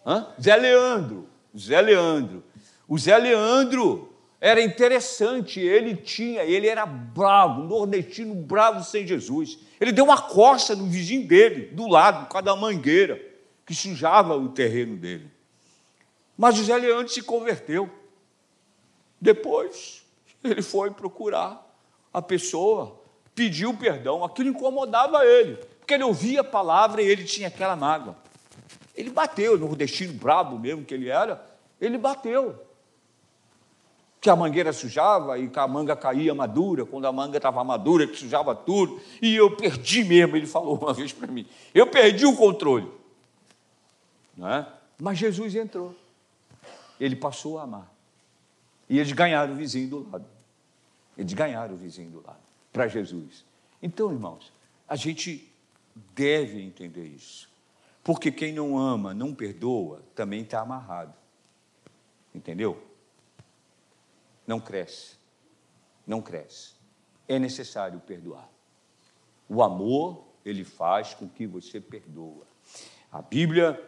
Hã? 0.05 0.27
Zé 0.41 0.57
Leandro. 0.57 1.29
Zé 1.57 1.81
Leandro. 1.81 2.45
O 2.87 2.99
Zé 2.99 3.17
Leandro 3.19 4.13
era 4.41 4.63
interessante, 4.63 5.59
ele 5.59 5.97
tinha, 5.97 6.45
ele 6.45 6.69
era 6.69 6.87
bravo, 6.87 7.65
nordestino 7.65 8.35
bravo 8.35 8.85
sem 8.85 9.05
Jesus. 9.05 9.59
Ele 9.81 9.91
deu 9.91 10.05
uma 10.05 10.23
costa 10.23 10.77
no 10.77 10.87
vizinho 10.87 11.27
dele, 11.27 11.67
do 11.73 11.89
lado, 11.89 12.27
por 12.27 12.33
causa 12.33 12.45
da 12.45 12.57
mangueira, 12.57 13.21
que 13.67 13.75
sujava 13.75 14.37
o 14.37 14.49
terreno 14.51 14.97
dele. 14.97 15.29
Mas 16.37 16.55
José 16.55 16.77
Leandro 16.77 17.09
se 17.09 17.21
converteu. 17.21 17.91
Depois, 19.21 20.05
ele 20.45 20.63
foi 20.63 20.93
procurar 20.93 21.67
a 22.15 22.23
pessoa, 22.23 23.01
pediu 23.35 23.75
perdão, 23.75 24.23
aquilo 24.25 24.51
incomodava 24.51 25.25
ele, 25.27 25.57
porque 25.81 25.95
ele 25.95 26.05
ouvia 26.05 26.43
a 26.43 26.45
palavra 26.45 27.03
e 27.03 27.09
ele 27.09 27.25
tinha 27.25 27.49
aquela 27.49 27.75
mágoa. 27.75 28.17
Ele 28.95 29.11
bateu, 29.11 29.59
nordestino 29.59 30.13
brabo 30.13 30.59
mesmo 30.59 30.85
que 30.85 30.95
ele 30.95 31.09
era, 31.09 31.45
ele 31.81 31.99
bateu. 31.99 32.68
Que 34.21 34.29
a 34.29 34.37
mangueira 34.37 34.73
sujava 34.73 35.39
e 35.39 35.49
que 35.49 35.59
a 35.59 35.69
manga 35.69 35.95
caía 35.95 36.35
madura, 36.35 36.85
quando 36.85 37.07
a 37.07 37.13
manga 37.13 37.37
estava 37.37 37.63
madura, 37.63 38.07
que 38.07 38.17
sujava 38.17 38.55
tudo, 38.55 39.01
e 39.23 39.35
eu 39.35 39.57
perdi 39.57 40.03
mesmo, 40.05 40.37
ele 40.37 40.47
falou 40.47 40.77
uma 40.77 40.93
vez 40.95 41.13
para 41.13 41.29
mim, 41.29 41.47
eu 41.73 41.87
perdi 41.87 42.27
o 42.27 42.35
controle. 42.35 42.91
Não 44.37 44.49
é? 44.49 44.67
Mas 44.99 45.19
Jesus 45.19 45.55
entrou 45.55 45.95
ele 47.01 47.17
passou 47.17 47.59
a 47.59 47.63
amar. 47.63 47.93
E 48.89 48.99
eles 48.99 49.13
ganharam 49.13 49.53
o 49.53 49.57
vizinho 49.57 49.89
do 49.89 50.11
lado. 50.11 50.27
Eles 51.17 51.33
ganharam 51.33 51.75
o 51.75 51.77
vizinho 51.77 52.11
do 52.11 52.27
lado 52.27 52.39
para 52.73 52.89
Jesus. 52.89 53.45
Então, 53.83 54.13
irmãos, 54.13 54.53
a 54.89 54.97
gente 54.97 55.51
deve 56.15 56.61
entender 56.61 57.07
isso. 57.07 57.49
Porque 58.03 58.31
quem 58.31 58.53
não 58.53 58.79
ama, 58.79 59.13
não 59.13 59.35
perdoa, 59.35 60.03
também 60.15 60.43
está 60.43 60.61
amarrado. 60.61 61.13
Entendeu? 62.35 62.81
Não 64.49 64.59
cresce. 64.59 65.19
Não 66.07 66.23
cresce. 66.23 66.71
É 67.29 67.39
necessário 67.39 68.01
perdoar. 68.01 68.49
O 69.47 69.63
amor, 69.63 70.25
ele 70.43 70.65
faz 70.65 71.13
com 71.13 71.29
que 71.29 71.47
você 71.47 71.79
perdoa. 71.79 72.47
A 73.13 73.21
Bíblia 73.21 73.79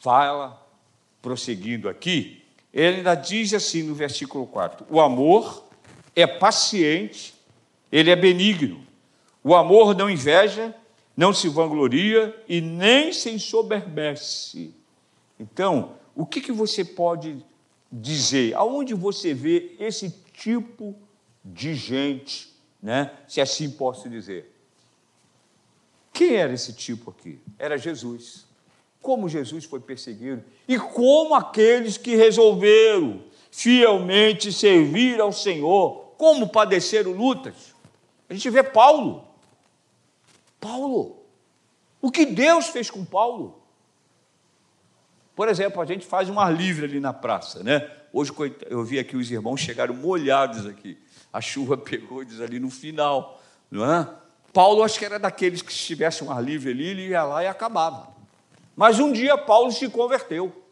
fala, 0.00 0.62
prosseguindo 1.22 1.88
aqui, 1.88 2.44
ele 2.70 2.98
ainda 2.98 3.14
diz 3.14 3.54
assim 3.54 3.82
no 3.82 3.94
versículo 3.94 4.46
4: 4.46 4.86
O 4.90 5.00
amor 5.00 5.64
é 6.14 6.26
paciente, 6.26 7.34
ele 7.90 8.10
é 8.10 8.16
benigno. 8.16 8.86
O 9.42 9.54
amor 9.54 9.96
não 9.96 10.10
inveja, 10.10 10.76
não 11.16 11.32
se 11.32 11.48
vangloria 11.48 12.38
e 12.46 12.60
nem 12.60 13.10
se 13.10 13.30
ensoberbece. 13.30 14.74
Então, 15.40 15.96
o 16.14 16.26
que, 16.26 16.42
que 16.42 16.52
você 16.52 16.84
pode 16.84 17.42
dizer? 17.94 18.54
Aonde 18.54 18.92
você 18.92 19.32
vê 19.32 19.76
esse 19.78 20.10
tipo 20.32 20.96
de 21.44 21.74
gente, 21.74 22.52
né? 22.82 23.12
se 23.28 23.40
assim 23.40 23.70
posso 23.70 24.08
dizer? 24.08 24.52
Quem 26.12 26.34
era 26.34 26.52
esse 26.52 26.72
tipo 26.72 27.10
aqui? 27.10 27.38
Era 27.58 27.78
Jesus. 27.78 28.46
Como 29.00 29.28
Jesus 29.28 29.64
foi 29.64 29.80
perseguido 29.80 30.42
e 30.66 30.78
como 30.78 31.34
aqueles 31.34 31.96
que 31.96 32.16
resolveram 32.16 33.22
fielmente 33.50 34.52
servir 34.52 35.20
ao 35.20 35.32
Senhor, 35.32 36.14
como 36.16 36.48
padeceram 36.48 37.12
lutas. 37.12 37.74
A 38.28 38.34
gente 38.34 38.48
vê 38.50 38.62
Paulo. 38.62 39.28
Paulo. 40.58 41.18
O 42.00 42.10
que 42.10 42.24
Deus 42.26 42.68
fez 42.68 42.90
com 42.90 43.04
Paulo? 43.04 43.63
Por 45.34 45.48
exemplo, 45.48 45.82
a 45.82 45.84
gente 45.84 46.06
faz 46.06 46.30
um 46.30 46.38
ar 46.38 46.54
livre 46.54 46.84
ali 46.84 47.00
na 47.00 47.12
praça, 47.12 47.62
né? 47.62 47.90
Hoje 48.12 48.32
eu 48.70 48.84
vi 48.84 48.98
aqui 48.98 49.16
os 49.16 49.30
irmãos 49.30 49.60
chegaram 49.60 49.94
molhados 49.94 50.66
aqui. 50.66 50.96
A 51.32 51.40
chuva 51.40 51.76
pegou 51.78 52.22
eles 52.22 52.40
ali 52.40 52.60
no 52.60 52.70
final, 52.70 53.42
não 53.70 53.84
é? 53.92 54.08
Paulo 54.52 54.84
acho 54.84 54.96
que 54.98 55.04
era 55.04 55.18
daqueles 55.18 55.60
que 55.62 55.72
se 55.72 55.80
tivesse 55.80 56.22
um 56.22 56.30
ar 56.30 56.42
livre 56.42 56.70
ali, 56.70 56.86
ele 56.86 57.08
ia 57.08 57.24
lá 57.24 57.42
e 57.42 57.48
acabava. 57.48 58.14
Mas 58.76 59.00
um 59.00 59.12
dia 59.12 59.36
Paulo 59.36 59.72
se 59.72 59.88
converteu. 59.88 60.62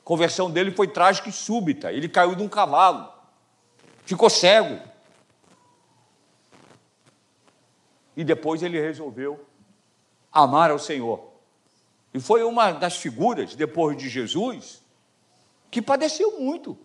A 0.00 0.02
conversão 0.02 0.50
dele 0.50 0.70
foi 0.70 0.88
trágica 0.88 1.28
e 1.28 1.32
súbita. 1.32 1.92
Ele 1.92 2.08
caiu 2.08 2.34
de 2.34 2.42
um 2.42 2.48
cavalo, 2.48 3.12
ficou 4.06 4.30
cego. 4.30 4.80
E 8.16 8.24
depois 8.24 8.62
ele 8.62 8.80
resolveu 8.80 9.44
amar 10.32 10.70
ao 10.70 10.78
Senhor. 10.78 11.29
E 12.12 12.20
foi 12.20 12.42
uma 12.42 12.72
das 12.72 12.96
figuras, 12.96 13.54
depois 13.54 13.96
de 13.96 14.08
Jesus, 14.08 14.82
que 15.70 15.80
padeceu 15.80 16.40
muito. 16.40 16.76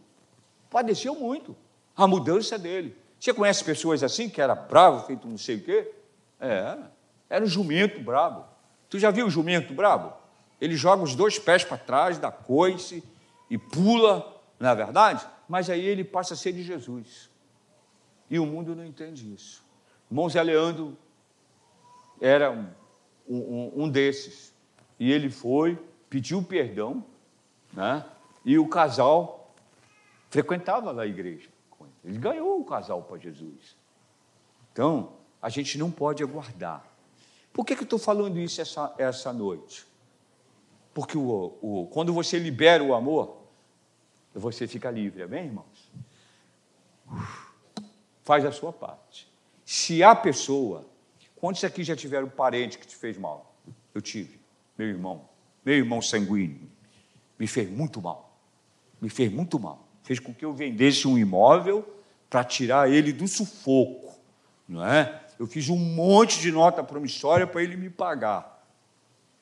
Padeceu 0.70 1.16
muito. 1.16 1.56
A 1.96 2.08
mudança 2.08 2.58
dele. 2.58 2.96
Você 3.20 3.34
conhece 3.34 3.64
pessoas 3.64 4.04
assim, 4.04 4.30
que 4.30 4.42
era 4.42 4.54
bravo, 4.54 5.06
feito 5.08 5.28
não 5.28 5.38
sei 5.38 5.56
o 5.56 5.64
quê? 5.64 5.92
É, 6.40 6.78
era 7.30 7.44
um 7.44 7.48
jumento 7.48 8.00
bravo. 8.00 8.46
Tu 8.90 9.00
já 9.00 9.10
viu 9.10 9.26
o 9.26 9.30
jumento 9.30 9.74
bravo? 9.74 10.14
Ele 10.60 10.76
joga 10.76 11.04
os 11.04 11.16
dois 11.16 11.40
pés 11.40 11.64
para 11.64 11.78
trás, 11.78 12.18
dá 12.18 12.32
coice 12.32 13.04
e 13.50 13.58
pula, 13.58 14.42
não 14.60 14.70
é 14.70 14.76
verdade? 14.76 15.26
Mas 15.48 15.70
aí 15.70 15.86
ele 15.86 16.04
passa 16.04 16.34
a 16.34 16.38
ser 16.38 16.54
de 16.54 16.64
Jesus. 16.64 17.30
E 18.30 18.40
o 18.40 18.46
mundo 18.46 18.76
não 18.76 18.86
entende 18.86 19.34
isso. 19.34 19.64
Zé 20.30 20.42
Leandro 20.42 20.98
era 22.22 22.52
um, 22.52 22.68
um, 23.28 23.72
um 23.84 23.90
desses. 23.90 24.55
E 25.00 25.12
ele 25.12 25.30
foi, 25.30 25.78
pediu 26.10 26.42
perdão, 26.42 27.04
né? 27.74 28.06
e 28.44 28.58
o 28.58 28.68
casal 28.68 29.54
frequentava 30.30 30.92
lá 30.92 31.04
a 31.04 31.08
igreja. 31.08 31.50
Ele 32.04 32.18
ganhou 32.18 32.60
o 32.60 32.66
casal 32.66 33.02
para 33.02 33.18
Jesus. 33.18 33.76
Então, 34.72 35.14
a 35.42 35.50
gente 35.50 35.78
não 35.78 35.90
pode 35.90 36.24
aguardar. 36.24 36.86
Por 37.52 37.66
que, 37.66 37.76
que 37.76 37.82
eu 37.82 37.86
estou 37.86 38.00
falando 38.00 38.38
isso 38.38 38.62
essa, 38.62 38.94
essa 38.98 39.34
noite? 39.34 39.88
Porque 40.94 41.18
o, 41.18 41.58
o, 41.62 41.88
quando 41.92 42.14
você 42.14 42.38
libera 42.38 42.84
o 42.84 42.94
amor, 42.94 43.38
você 44.34 44.68
fica 44.68 44.92
livre, 44.92 45.24
amém, 45.24 45.46
irmãos? 45.46 45.92
Faz 48.24 48.46
a 48.46 48.52
sua 48.52 48.72
parte. 48.72 49.28
Se 49.66 50.04
a 50.04 50.16
pessoa, 50.16 50.86
quantos 51.36 51.64
aqui 51.64 51.84
já 51.84 51.96
tiveram 51.96 52.30
parente 52.30 52.78
que 52.78 52.86
te 52.86 52.96
fez 52.96 53.18
mal? 53.18 53.56
Eu 53.94 54.02
tive 54.02 54.45
meu 54.78 54.88
irmão, 54.88 55.30
meu 55.64 55.76
irmão 55.76 56.02
sanguíneo, 56.02 56.70
me 57.38 57.48
fez 57.48 57.70
muito 57.70 58.02
mal. 58.02 58.38
Me 59.02 59.10
fez 59.10 59.32
muito 59.32 59.60
mal. 59.60 59.88
Fez 60.04 60.20
com 60.20 60.34
que 60.34 60.46
eu 60.46 60.54
vendesse 60.54 61.08
um 61.08 61.18
imóvel 61.18 61.88
para 62.30 62.44
tirar 62.44 62.90
ele 62.90 63.12
do 63.14 63.28
sufoco, 63.28 64.14
não 64.68 64.86
é? 64.86 65.22
Eu 65.40 65.48
fiz 65.48 65.70
um 65.70 65.78
monte 65.78 66.40
de 66.40 66.52
nota 66.52 66.84
promissória 66.84 67.46
para 67.46 67.62
ele 67.62 67.76
me 67.76 67.90
pagar. 67.90 68.64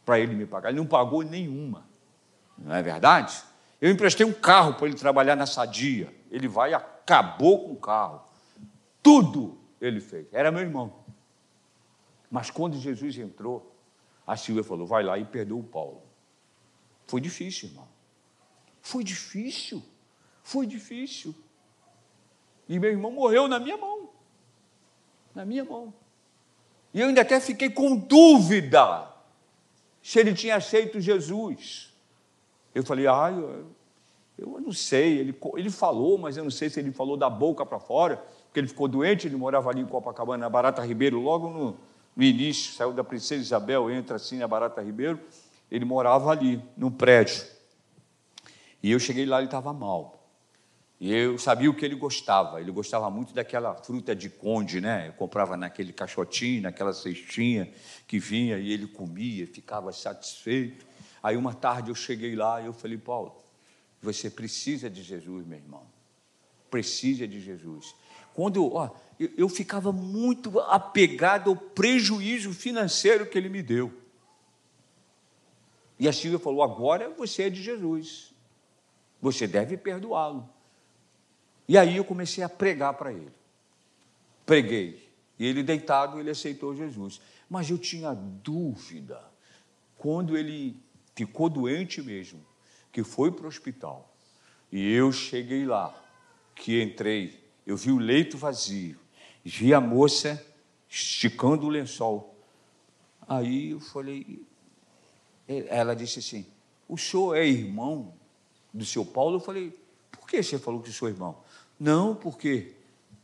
Para 0.06 0.20
ele 0.20 0.34
me 0.36 0.46
pagar. 0.46 0.70
Ele 0.70 0.80
não 0.80 0.86
pagou 0.86 1.22
nenhuma. 1.22 1.86
Não 2.58 2.76
é 2.76 2.82
verdade? 2.82 3.44
Eu 3.80 3.92
emprestei 3.92 4.26
um 4.26 4.34
carro 4.34 4.74
para 4.74 4.88
ele 4.88 4.96
trabalhar 4.96 5.36
na 5.36 5.46
sadia. 5.46 6.14
Ele 6.32 6.48
vai 6.48 6.72
e 6.72 6.74
acabou 6.74 7.66
com 7.66 7.74
o 7.74 7.76
carro. 7.76 8.22
Tudo 9.04 9.58
ele 9.80 10.00
fez. 10.00 10.28
Era 10.32 10.52
meu 10.52 10.62
irmão. 10.62 10.94
Mas 12.32 12.50
quando 12.50 12.80
Jesus 12.80 13.18
entrou, 13.18 13.73
a 14.26 14.38
Silvia 14.38 14.64
falou: 14.64 14.88
vai 14.88 15.04
lá 15.04 15.18
e 15.18 15.26
perdoa 15.26 15.60
o 15.60 15.64
Paulo. 15.64 16.02
Foi 17.06 17.20
difícil, 17.20 17.70
irmão. 17.70 17.88
Foi 18.82 19.04
difícil. 19.04 19.84
Foi 20.42 20.66
difícil. 20.66 21.36
E 22.68 22.80
meu 22.80 22.92
irmão 22.92 23.12
morreu 23.12 23.48
na 23.48 23.60
minha 23.60 23.78
mão. 23.78 24.10
Na 25.36 25.46
minha 25.46 25.64
mão. 25.64 25.94
E 26.94 27.00
eu 27.00 27.08
ainda 27.08 27.22
até 27.22 27.40
fiquei 27.40 27.70
com 27.70 27.96
dúvida 27.96 29.10
se 30.02 30.20
ele 30.20 30.34
tinha 30.34 30.56
aceito 30.56 31.00
Jesus. 31.00 31.94
Eu 32.74 32.84
falei, 32.84 33.08
ah, 33.08 33.32
eu, 33.32 33.68
eu 34.38 34.62
não 34.62 34.72
sei. 34.72 35.18
Ele, 35.18 35.38
ele 35.56 35.70
falou, 35.70 36.18
mas 36.18 36.38
eu 36.38 36.44
não 36.44 36.52
sei 36.52 36.70
se 36.70 36.80
ele 36.80 36.92
falou 36.92 37.18
da 37.18 37.30
boca 37.30 37.66
para 37.66 37.80
fora, 37.80 38.18
porque 38.46 38.60
ele 38.60 38.68
ficou 38.68 38.88
doente, 38.88 39.28
ele 39.28 39.36
morava 39.36 39.70
ali 39.70 39.82
em 39.82 39.86
Copacabana, 39.86 40.46
na 40.46 40.50
Barata 40.50 40.86
Ribeiro, 40.86 41.20
logo 41.20 41.50
no, 41.50 41.78
no 42.16 42.24
início, 42.24 42.74
saiu 42.74 42.94
da 42.94 43.04
Princesa 43.04 43.42
Isabel, 43.42 43.90
entra 43.90 44.18
assim 44.18 44.38
na 44.38 44.48
Barata 44.48 44.82
Ribeiro, 44.82 45.20
ele 45.72 45.86
morava 45.86 46.30
ali, 46.30 46.62
no 46.78 46.92
prédio. 46.92 47.44
E 48.82 48.92
eu 48.92 49.00
cheguei 49.00 49.26
lá, 49.26 49.38
ele 49.38 49.46
estava 49.46 49.74
mal. 49.74 50.24
E 51.00 51.14
eu 51.14 51.38
sabia 51.38 51.70
o 51.70 51.74
que 51.74 51.84
ele 51.84 51.96
gostava. 51.96 52.62
Ele 52.62 52.72
gostava 52.72 53.10
muito 53.10 53.34
daquela 53.34 53.76
fruta 53.76 54.16
de 54.16 54.30
conde, 54.30 54.80
né? 54.80 55.10
Eu 55.10 55.14
comprava 55.14 55.58
naquele 55.58 55.92
caixotinho, 55.92 56.62
naquela 56.62 56.94
cestinha 56.94 57.70
que 58.08 58.20
vinha 58.20 58.58
e 58.58 58.72
ele 58.72 58.88
comia, 58.88 59.46
ficava 59.48 59.92
satisfeito. 59.92 60.86
Aí 61.22 61.36
uma 61.36 61.54
tarde 61.54 61.90
eu 61.90 61.96
cheguei 61.96 62.36
lá 62.36 62.62
e 62.62 62.68
eu 62.68 62.74
falei, 62.74 62.98
Paulo, 62.98 63.36
você 64.02 64.30
precisa 64.30 64.90
de 64.90 65.02
Jesus, 65.04 65.46
meu 65.46 65.58
irmão. 65.58 65.86
Precisa 66.70 67.28
de 67.28 67.40
Jesus. 67.40 67.94
Quando 68.34 68.58
eu, 68.58 68.74
ó, 68.74 68.90
eu, 69.20 69.30
eu 69.38 69.50
ficava 69.50 69.92
muito 69.92 70.60
apegado 70.60 71.50
ao 71.50 71.56
prejuízo 71.56 72.54
financeiro 72.54 73.26
que 73.26 73.38
ele 73.38 73.50
me 73.50 73.62
deu. 73.62 73.94
E 76.00 76.08
a 76.08 76.14
Silvia 76.14 76.40
falou: 76.40 76.64
agora 76.64 77.10
você 77.10 77.44
é 77.44 77.50
de 77.50 77.62
Jesus. 77.62 78.34
Você 79.22 79.48
deve 79.48 79.78
perdoá-lo. 79.78 80.50
E 81.68 81.78
aí 81.78 81.96
eu 81.96 82.04
comecei 82.04 82.44
a 82.44 82.50
pregar 82.50 82.94
para 82.96 83.14
ele. 83.14 83.32
Preguei. 84.46 85.10
E 85.40 85.46
ele 85.46 85.64
deitado, 85.64 86.20
ele 86.20 86.30
aceitou 86.30 86.76
Jesus. 86.76 87.22
Mas 87.50 87.70
eu 87.70 87.78
tinha 87.78 88.14
dúvida. 88.14 89.22
Quando 89.98 90.38
ele 90.38 90.76
ficou 91.16 91.50
doente 91.50 92.02
mesmo, 92.02 92.46
que 92.92 93.04
foi 93.04 93.32
para 93.32 93.46
o 93.46 93.48
hospital, 93.48 94.14
e 94.72 94.92
eu 94.92 95.12
cheguei 95.12 95.66
lá, 95.66 95.96
que 96.56 96.82
entrei 96.82 97.43
eu 97.66 97.78
vi 97.78 97.92
o 97.92 97.98
leito 97.98 98.38
vazio, 98.38 98.98
vi 99.44 99.74
a 99.74 99.80
moça 99.80 100.44
esticando 100.90 101.66
o 101.66 101.70
lençol. 101.70 102.36
Aí 103.28 103.72
eu 103.72 103.80
falei, 103.80 104.46
ela 105.48 105.96
disse 105.96 106.20
assim: 106.20 106.46
O 106.88 106.98
senhor 106.98 107.36
é 107.36 107.48
irmão 107.48 108.14
do 108.74 108.86
seu 108.86 109.06
Paulo? 109.06 109.38
Eu 109.38 109.40
falei: 109.40 109.78
Por 110.12 110.28
que 110.28 110.44
você 110.44 110.60
falou 110.60 110.82
que 110.82 110.92
sou 110.92 111.08
irmão? 111.08 111.38
Não, 111.80 112.16
porque 112.16 112.74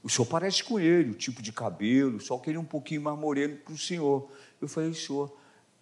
o 0.02 0.10
senhor 0.10 0.26
parece 0.26 0.64
com 0.64 0.80
ele, 0.80 1.12
o 1.12 1.16
tipo 1.16 1.42
de 1.42 1.52
cabelo, 1.52 2.20
só 2.20 2.38
que 2.38 2.50
ele 2.50 2.58
é 2.58 2.62
um 2.62 2.66
pouquinho 2.66 3.02
mais 3.02 3.20
moreno 3.20 3.58
para 3.58 3.74
o 3.74 3.78
senhor. 3.78 4.32
Eu 4.62 4.68
falei: 4.70 4.94
Senhor, 4.94 5.36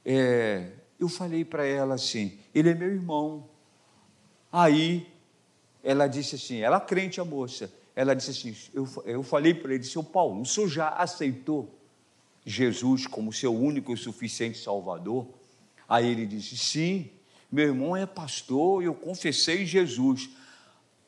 é... 0.03 0.71
eu 0.99 1.07
falei 1.07 1.45
para 1.45 1.63
ela 1.63 1.93
assim: 1.93 2.39
Ele 2.55 2.69
é 2.69 2.73
meu 2.73 2.89
irmão. 2.89 3.47
Aí 4.51 5.07
ela 5.83 6.07
disse 6.07 6.35
assim: 6.35 6.57
Ela 6.57 6.79
crente, 6.79 7.21
a 7.21 7.25
moça 7.25 7.71
ela 7.97 8.15
disse 8.15 8.29
assim: 8.29 8.55
Eu, 8.75 8.87
eu 9.05 9.23
falei 9.23 9.55
para 9.55 9.73
ele, 9.73 9.83
seu 9.83 10.03
Paulo, 10.03 10.39
o 10.39 10.45
senhor 10.45 10.69
já 10.69 10.89
aceitou 10.89 11.75
Jesus 12.45 13.07
como 13.07 13.33
seu 13.33 13.51
único 13.51 13.91
e 13.91 13.97
suficiente 13.97 14.59
Salvador? 14.59 15.27
Aí 15.89 16.07
ele 16.07 16.27
disse: 16.27 16.55
Sim, 16.55 17.09
meu 17.51 17.65
irmão 17.65 17.97
é 17.97 18.05
pastor 18.05 18.83
eu 18.83 18.93
confessei 18.93 19.65
Jesus. 19.65 20.29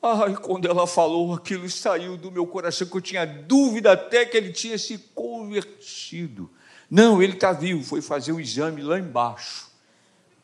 Ai, 0.02 0.34
quando 0.34 0.66
ela 0.66 0.84
falou, 0.84 1.32
aquilo 1.34 1.70
saiu 1.70 2.16
do 2.16 2.32
meu 2.32 2.44
coração, 2.44 2.88
que 2.88 2.96
eu 2.96 3.00
tinha 3.00 3.24
dúvida 3.24 3.92
até 3.92 4.26
que 4.26 4.36
ele 4.36 4.50
tinha 4.50 4.76
se 4.76 4.98
convertido. 5.14 6.50
Não, 6.90 7.22
ele 7.22 7.34
está 7.34 7.52
vivo, 7.52 7.84
foi 7.84 8.02
fazer 8.02 8.32
o 8.32 8.40
exame 8.40 8.82
lá 8.82 8.98
embaixo. 8.98 9.70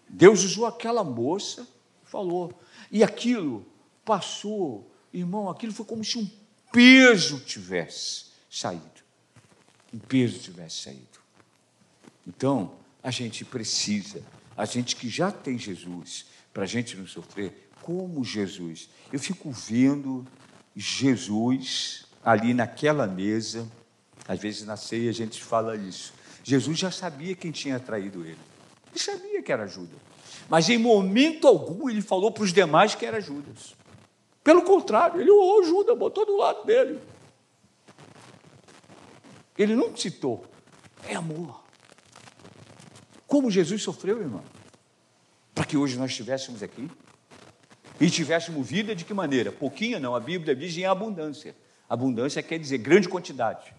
Deus 0.08 0.44
usou 0.44 0.64
aquela 0.64 1.02
moça, 1.02 1.66
falou. 2.04 2.52
E 2.92 3.02
aquilo 3.02 3.66
passou 4.04 4.88
Irmão, 5.18 5.48
aquilo 5.48 5.72
foi 5.72 5.86
como 5.86 6.04
se 6.04 6.18
um 6.18 6.30
peso 6.70 7.40
tivesse 7.40 8.26
saído. 8.50 8.84
Um 9.92 9.98
peso 9.98 10.38
tivesse 10.38 10.82
saído. 10.82 11.18
Então, 12.26 12.74
a 13.02 13.10
gente 13.10 13.44
precisa 13.44 14.22
A 14.54 14.64
gente 14.64 14.96
que 14.96 15.08
já 15.08 15.30
tem 15.30 15.58
Jesus, 15.58 16.26
para 16.52 16.64
a 16.64 16.66
gente 16.66 16.96
não 16.96 17.06
sofrer 17.06 17.68
como 17.82 18.24
Jesus. 18.24 18.88
Eu 19.12 19.18
fico 19.18 19.50
vendo 19.50 20.26
Jesus 20.74 22.06
ali 22.24 22.54
naquela 22.54 23.06
mesa, 23.06 23.70
às 24.26 24.40
vezes 24.40 24.64
na 24.64 24.76
ceia 24.76 25.10
a 25.10 25.12
gente 25.12 25.42
fala 25.42 25.76
isso. 25.76 26.14
Jesus 26.42 26.78
já 26.78 26.90
sabia 26.90 27.36
quem 27.36 27.50
tinha 27.50 27.78
traído 27.78 28.24
ele. 28.24 28.38
Ele 28.90 28.98
sabia 28.98 29.42
que 29.42 29.52
era 29.52 29.66
Judas. 29.66 29.98
Mas 30.48 30.70
em 30.70 30.78
momento 30.78 31.46
algum 31.46 31.90
ele 31.90 32.00
falou 32.00 32.32
para 32.32 32.44
os 32.44 32.52
demais 32.52 32.94
que 32.94 33.04
era 33.04 33.20
Judas. 33.20 33.75
Pelo 34.46 34.62
contrário, 34.62 35.20
ele 35.20 35.28
o 35.28 35.62
Judas, 35.64 35.98
botou 35.98 36.24
do 36.24 36.36
lado 36.36 36.64
dele. 36.64 37.00
Ele 39.58 39.74
não 39.74 39.96
citou. 39.96 40.46
É 41.02 41.16
amor. 41.16 41.64
Como 43.26 43.50
Jesus 43.50 43.82
sofreu, 43.82 44.20
irmão? 44.20 44.44
Para 45.52 45.64
que 45.64 45.76
hoje 45.76 45.98
nós 45.98 46.12
estivéssemos 46.12 46.62
aqui. 46.62 46.88
E 48.00 48.08
tivéssemos 48.08 48.64
vida 48.64 48.94
de 48.94 49.04
que 49.04 49.12
maneira? 49.12 49.50
Pouquinha 49.50 49.98
não, 49.98 50.14
a 50.14 50.20
Bíblia 50.20 50.54
diz 50.54 50.76
em 50.76 50.84
abundância. 50.84 51.56
Abundância 51.88 52.40
quer 52.40 52.60
dizer 52.60 52.78
grande 52.78 53.08
quantidade. 53.08 53.74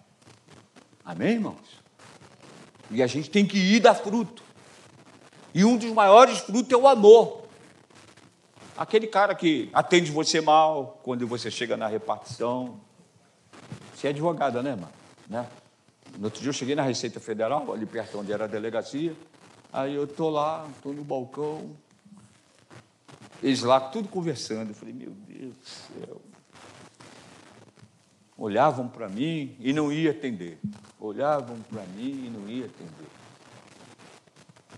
Amém, 1.06 1.36
irmãos? 1.36 1.82
E 2.92 3.02
a 3.02 3.08
gente 3.08 3.30
tem 3.30 3.46
que 3.46 3.58
ir 3.58 3.80
dar 3.80 3.96
fruto. 3.96 4.44
E 5.54 5.64
um 5.64 5.78
dos 5.78 5.94
maiores 5.94 6.40
frutos 6.40 6.74
é 6.74 6.76
o 6.76 6.90
amor. 6.90 7.47
Aquele 8.78 9.08
cara 9.08 9.34
que 9.34 9.70
atende 9.74 10.12
você 10.12 10.40
mal 10.40 11.00
quando 11.02 11.28
você 11.28 11.50
chega 11.50 11.76
na 11.76 11.88
repartição. 11.88 12.80
Você 13.96 14.06
é 14.06 14.10
advogada, 14.12 14.62
né, 14.62 14.76
mano? 14.76 14.94
Né? 15.28 15.48
No 16.18 16.26
outro 16.26 16.40
dia 16.40 16.50
eu 16.50 16.54
cheguei 16.54 16.76
na 16.76 16.84
Receita 16.84 17.20
Federal, 17.20 17.74
ali 17.74 17.88
perto 17.88 18.20
onde 18.20 18.32
era 18.32 18.46
a 18.46 18.48
delegacia. 18.48 19.16
Aí 19.74 19.96
eu 19.96 20.04
estou 20.04 20.30
lá, 20.30 20.68
estou 20.76 20.94
no 20.94 21.04
balcão. 21.04 21.76
Eles 23.42 23.64
lá, 23.64 23.80
tudo 23.80 24.08
conversando. 24.10 24.70
Eu 24.70 24.76
falei, 24.76 24.94
meu 24.94 25.12
Deus 25.28 25.56
do 25.56 25.66
céu. 25.66 26.22
Olhavam 28.38 28.88
para 28.88 29.10
mim 29.10 29.56
e 29.60 29.74
não 29.74 29.92
ia 29.92 30.12
atender. 30.12 30.60
Olhavam 31.00 31.58
para 31.62 31.82
mim 31.96 32.26
e 32.26 32.30
não 32.30 32.48
ia 32.48 32.66
atender. 32.66 33.08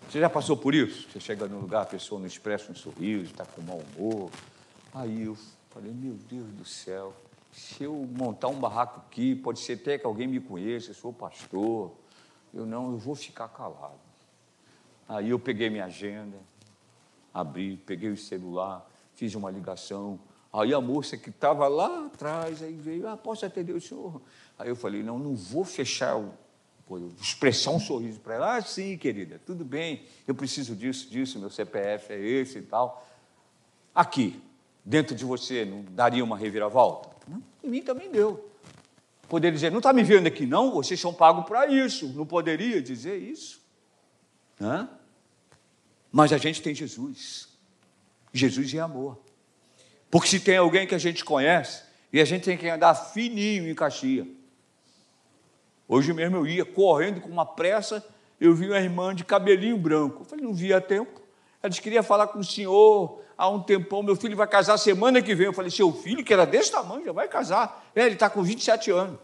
Você 0.09 0.19
já 0.19 0.27
passou 0.27 0.57
por 0.57 0.73
isso? 0.73 1.07
Você 1.07 1.19
chega 1.19 1.47
num 1.47 1.59
lugar, 1.59 1.83
a 1.83 1.85
pessoa 1.85 2.19
não 2.19 2.25
expressa 2.25 2.71
um 2.71 2.75
sorriso, 2.75 3.25
está 3.25 3.45
com 3.45 3.61
mau 3.61 3.79
humor. 3.95 4.31
Aí 4.91 5.25
eu 5.25 5.37
falei, 5.69 5.91
meu 5.91 6.15
Deus 6.27 6.47
do 6.47 6.65
céu, 6.65 7.13
se 7.51 7.83
eu 7.83 7.93
montar 7.93 8.47
um 8.47 8.59
barraco 8.59 9.01
aqui, 9.01 9.35
pode 9.35 9.59
ser 9.59 9.73
até 9.73 9.99
que 9.99 10.07
alguém 10.07 10.27
me 10.27 10.39
conheça, 10.39 10.89
eu 10.89 10.95
sou 10.95 11.13
pastor. 11.13 11.91
Eu 12.51 12.65
não, 12.65 12.91
eu 12.91 12.97
vou 12.97 13.13
ficar 13.13 13.49
calado. 13.49 13.99
Aí 15.07 15.29
eu 15.29 15.37
peguei 15.37 15.69
minha 15.69 15.85
agenda, 15.85 16.37
abri, 17.31 17.77
peguei 17.77 18.09
o 18.09 18.17
celular, 18.17 18.89
fiz 19.13 19.35
uma 19.35 19.51
ligação, 19.51 20.19
Aí 20.51 20.73
a 20.73 20.81
moça 20.81 21.15
que 21.15 21.29
estava 21.29 21.67
lá 21.67 22.07
atrás, 22.07 22.63
aí 22.63 22.73
veio, 22.73 23.07
ah, 23.07 23.15
posso 23.15 23.45
atender 23.45 23.73
o 23.73 23.79
senhor? 23.79 24.19
Aí 24.57 24.67
eu 24.67 24.75
falei, 24.75 25.03
não, 25.03 25.19
não 25.19 25.35
vou 25.35 25.63
fechar, 25.63 26.17
o, 26.17 26.33
expressar 27.21 27.71
um 27.71 27.79
sorriso 27.79 28.19
para 28.19 28.35
ela. 28.35 28.55
Ah, 28.57 28.61
sim, 28.61 28.97
querida, 28.97 29.39
tudo 29.45 29.63
bem, 29.63 30.03
eu 30.27 30.33
preciso 30.33 30.75
disso, 30.75 31.09
disso, 31.09 31.39
meu 31.39 31.49
CPF 31.49 32.13
é 32.13 32.19
esse 32.19 32.59
e 32.59 32.61
tal. 32.63 33.07
Aqui, 33.93 34.41
dentro 34.83 35.15
de 35.15 35.25
você, 35.25 35.65
não 35.65 35.83
daria 35.83 36.23
uma 36.23 36.37
reviravolta? 36.37 37.09
Não, 37.27 37.43
em 37.63 37.69
mim 37.69 37.81
também 37.81 38.09
deu. 38.09 38.49
Poderia 39.27 39.53
dizer, 39.53 39.69
não 39.69 39.77
está 39.77 39.93
me 39.93 40.03
vendo 40.03 40.25
aqui 40.25 40.45
não? 40.47 40.71
Vocês 40.71 40.99
são 40.99 41.13
pagos 41.13 41.45
para 41.45 41.67
isso. 41.67 42.07
Não 42.13 42.25
poderia 42.25 42.81
dizer 42.81 43.17
isso. 43.17 43.61
Hã? 44.59 44.89
Mas 46.11 46.33
a 46.33 46.37
gente 46.37 46.61
tem 46.63 46.73
Jesus. 46.73 47.47
Jesus 48.33 48.73
é 48.73 48.79
amor. 48.79 49.19
Porque 50.09 50.27
se 50.27 50.39
tem 50.39 50.57
alguém 50.57 50.87
que 50.87 50.95
a 50.95 50.99
gente 50.99 51.23
conhece, 51.23 51.83
e 52.11 52.19
a 52.19 52.25
gente 52.25 52.43
tem 52.43 52.57
que 52.57 52.67
andar 52.67 52.95
fininho 52.95 53.69
em 53.69 53.75
Caxias. 53.75 54.27
Hoje 55.89 56.13
mesmo 56.13 56.37
eu 56.37 56.47
ia 56.47 56.63
correndo 56.63 57.19
com 57.19 57.27
uma 57.27 57.45
pressa, 57.45 58.05
eu 58.39 58.55
vi 58.55 58.67
uma 58.67 58.79
irmã 58.79 59.13
de 59.13 59.25
cabelinho 59.25 59.77
branco. 59.77 60.21
Eu 60.21 60.25
falei, 60.25 60.45
não 60.45 60.53
via 60.53 60.79
tempo. 60.79 61.19
Ela 61.61 61.69
disse, 61.69 61.81
queria 61.81 62.01
falar 62.01 62.27
com 62.27 62.39
o 62.39 62.43
senhor 62.43 63.21
há 63.37 63.49
um 63.49 63.61
tempão, 63.61 64.01
meu 64.01 64.15
filho 64.15 64.37
vai 64.37 64.47
casar 64.47 64.77
semana 64.77 65.21
que 65.21 65.35
vem. 65.35 65.47
Eu 65.47 65.53
falei, 65.53 65.69
seu 65.69 65.91
filho, 65.91 66.23
que 66.23 66.31
era 66.31 66.45
desse 66.45 66.71
tamanho, 66.71 67.03
já 67.03 67.11
vai 67.11 67.27
casar. 67.27 67.91
É, 67.93 68.05
ele 68.05 68.13
está 68.13 68.29
com 68.29 68.41
27 68.41 68.91
anos. 68.91 69.19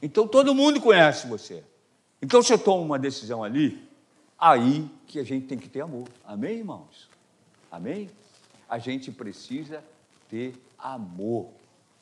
Então 0.00 0.28
todo 0.28 0.54
mundo 0.54 0.80
conhece 0.80 1.26
você. 1.26 1.64
Então 2.22 2.42
você 2.42 2.56
toma 2.56 2.82
uma 2.82 2.98
decisão 2.98 3.42
ali, 3.42 3.88
aí 4.38 4.88
que 5.06 5.18
a 5.18 5.24
gente 5.24 5.46
tem 5.46 5.58
que 5.58 5.68
ter 5.68 5.80
amor. 5.80 6.06
Amém, 6.24 6.58
irmãos? 6.58 7.08
Amém? 7.72 8.08
a 8.68 8.78
gente 8.78 9.10
precisa 9.10 9.82
ter 10.28 10.54
amor, 10.78 11.48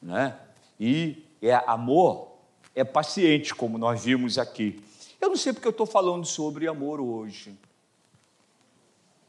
né? 0.02 0.36
E 0.80 1.24
é 1.40 1.54
amor 1.54 2.35
é 2.76 2.84
paciente, 2.84 3.54
como 3.54 3.78
nós 3.78 4.04
vimos 4.04 4.36
aqui. 4.36 4.78
Eu 5.18 5.30
não 5.30 5.36
sei 5.36 5.54
porque 5.54 5.66
eu 5.66 5.70
estou 5.70 5.86
falando 5.86 6.26
sobre 6.26 6.68
amor 6.68 7.00
hoje. 7.00 7.58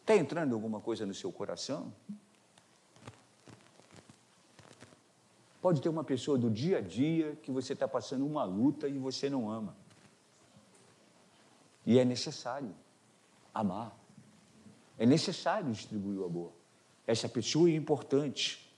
Está 0.02 0.18
entrando 0.18 0.54
alguma 0.54 0.82
coisa 0.82 1.06
no 1.06 1.14
seu 1.14 1.32
coração? 1.32 1.92
Pode 5.62 5.82
ter 5.82 5.88
uma 5.88 6.04
pessoa 6.04 6.38
do 6.38 6.50
dia 6.50 6.80
a 6.80 6.82
dia 6.82 7.38
que 7.42 7.50
você 7.50 7.72
está 7.72 7.88
passando 7.88 8.26
uma 8.26 8.44
luta 8.44 8.90
e 8.90 8.98
você 8.98 9.30
não 9.30 9.50
ama. 9.50 9.74
E 11.86 11.98
é 11.98 12.04
necessário 12.04 12.76
amar. 13.54 13.98
É 15.00 15.06
necessário 15.06 15.72
distribuir 15.72 16.20
o 16.20 16.26
amor. 16.26 16.52
Essa 17.06 17.30
pessoa 17.30 17.70
é 17.70 17.76
importante. 17.76 18.70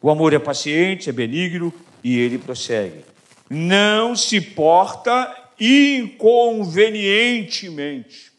O 0.00 0.10
amor 0.10 0.34
é 0.34 0.38
paciente, 0.38 1.08
é 1.08 1.12
benigno 1.12 1.72
e 2.04 2.18
ele 2.18 2.38
prossegue. 2.38 3.11
Não 3.54 4.16
se 4.16 4.40
porta 4.40 5.52
inconvenientemente. 5.60 8.32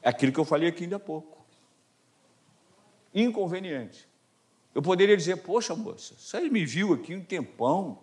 É 0.00 0.10
aquilo 0.10 0.30
que 0.30 0.38
eu 0.38 0.44
falei 0.44 0.68
aqui 0.68 0.84
ainda 0.84 0.94
há 0.94 1.00
pouco. 1.00 1.44
Inconveniente. 3.12 4.06
Eu 4.72 4.80
poderia 4.80 5.16
dizer, 5.16 5.38
poxa, 5.38 5.74
moça, 5.74 6.14
você 6.16 6.48
me 6.48 6.64
viu 6.64 6.94
aqui 6.94 7.16
um 7.16 7.24
tempão, 7.24 7.98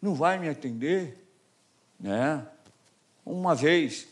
não 0.00 0.14
vai 0.14 0.38
me 0.38 0.46
atender? 0.46 1.26
Né? 1.98 2.46
Uma 3.24 3.54
vez 3.54 4.08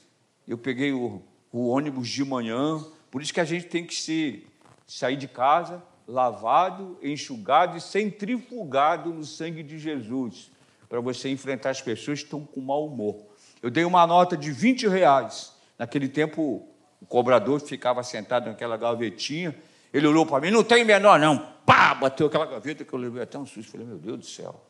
eu 0.49 0.57
peguei 0.57 0.93
o, 0.93 1.21
o 1.53 1.69
ônibus 1.69 2.09
de 2.09 2.25
manhã, 2.25 2.83
por 3.11 3.21
isso 3.21 3.35
que 3.35 3.41
a 3.41 3.45
gente 3.45 3.67
tem 3.67 3.87
que 3.87 3.95
se 3.95 4.47
sair 4.87 5.19
de 5.19 5.29
casa 5.29 5.83
lavado, 6.09 6.99
enxugado 7.03 7.77
e 7.77 7.83
centrifugado 7.83 9.13
no 9.13 9.25
sangue 9.25 9.63
de 9.63 9.79
Jesus, 9.79 10.54
para 10.89 11.01
você 11.01 11.29
enfrentar 11.29 11.71
as 11.71 11.81
pessoas 11.81 12.21
que 12.21 12.27
estão 12.27 12.45
com 12.45 12.61
mau 12.61 12.87
humor. 12.87 13.25
Eu 13.63 13.71
dei 13.71 13.85
uma 13.85 14.07
nota 14.07 14.37
de 14.37 14.53
20 14.53 14.89
reais. 14.89 15.53
Naquele 15.79 16.09
tempo, 16.09 16.69
o 17.01 17.07
cobrador 17.07 17.61
ficava 17.61 18.03
sentado 18.03 18.47
naquela 18.47 18.77
gavetinha. 18.77 19.55
Ele 19.93 20.07
olhou 20.07 20.27
para 20.27 20.41
mim, 20.41 20.51
não 20.51 20.65
tem 20.65 20.85
menor, 20.85 21.19
não. 21.19 21.39
Pá! 21.65 21.95
Bateu 21.95 22.27
aquela 22.27 22.47
gaveta 22.47 22.85
que 22.85 22.93
eu 22.93 22.99
levei 22.99 23.23
até 23.23 23.39
um 23.39 23.47
susto. 23.47 23.73
Falei, 23.73 23.87
meu 23.87 23.99
Deus 23.99 24.19
do 24.19 24.27
céu, 24.27 24.65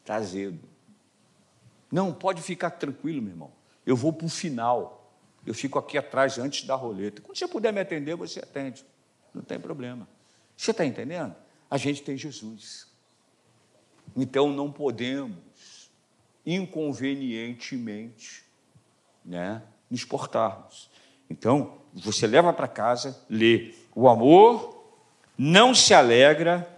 está 0.00 0.16
azedo. 0.16 0.60
Não, 1.90 2.12
pode 2.12 2.40
ficar 2.42 2.70
tranquilo, 2.70 3.20
meu 3.20 3.32
irmão. 3.32 3.52
Eu 3.84 3.96
vou 3.96 4.12
para 4.12 4.26
o 4.26 4.30
final. 4.30 5.12
Eu 5.44 5.54
fico 5.54 5.78
aqui 5.78 5.96
atrás 5.96 6.38
antes 6.38 6.66
da 6.66 6.74
roleta. 6.74 7.22
Quando 7.22 7.36
você 7.36 7.48
puder 7.48 7.72
me 7.72 7.80
atender, 7.80 8.14
você 8.14 8.38
atende. 8.40 8.84
Não 9.34 9.42
tem 9.42 9.58
problema. 9.58 10.06
Você 10.56 10.70
está 10.70 10.84
entendendo? 10.84 11.34
A 11.70 11.76
gente 11.76 12.02
tem 12.02 12.16
Jesus. 12.16 12.89
Então 14.16 14.52
não 14.52 14.70
podemos 14.70 15.90
inconvenientemente 16.44 18.42
né, 19.24 19.62
nos 19.90 20.04
portarmos. 20.04 20.90
Então, 21.28 21.78
você 21.92 22.26
leva 22.26 22.52
para 22.52 22.66
casa, 22.68 23.20
lê: 23.28 23.74
o 23.94 24.08
amor 24.08 24.84
não 25.36 25.74
se 25.74 25.94
alegra 25.94 26.68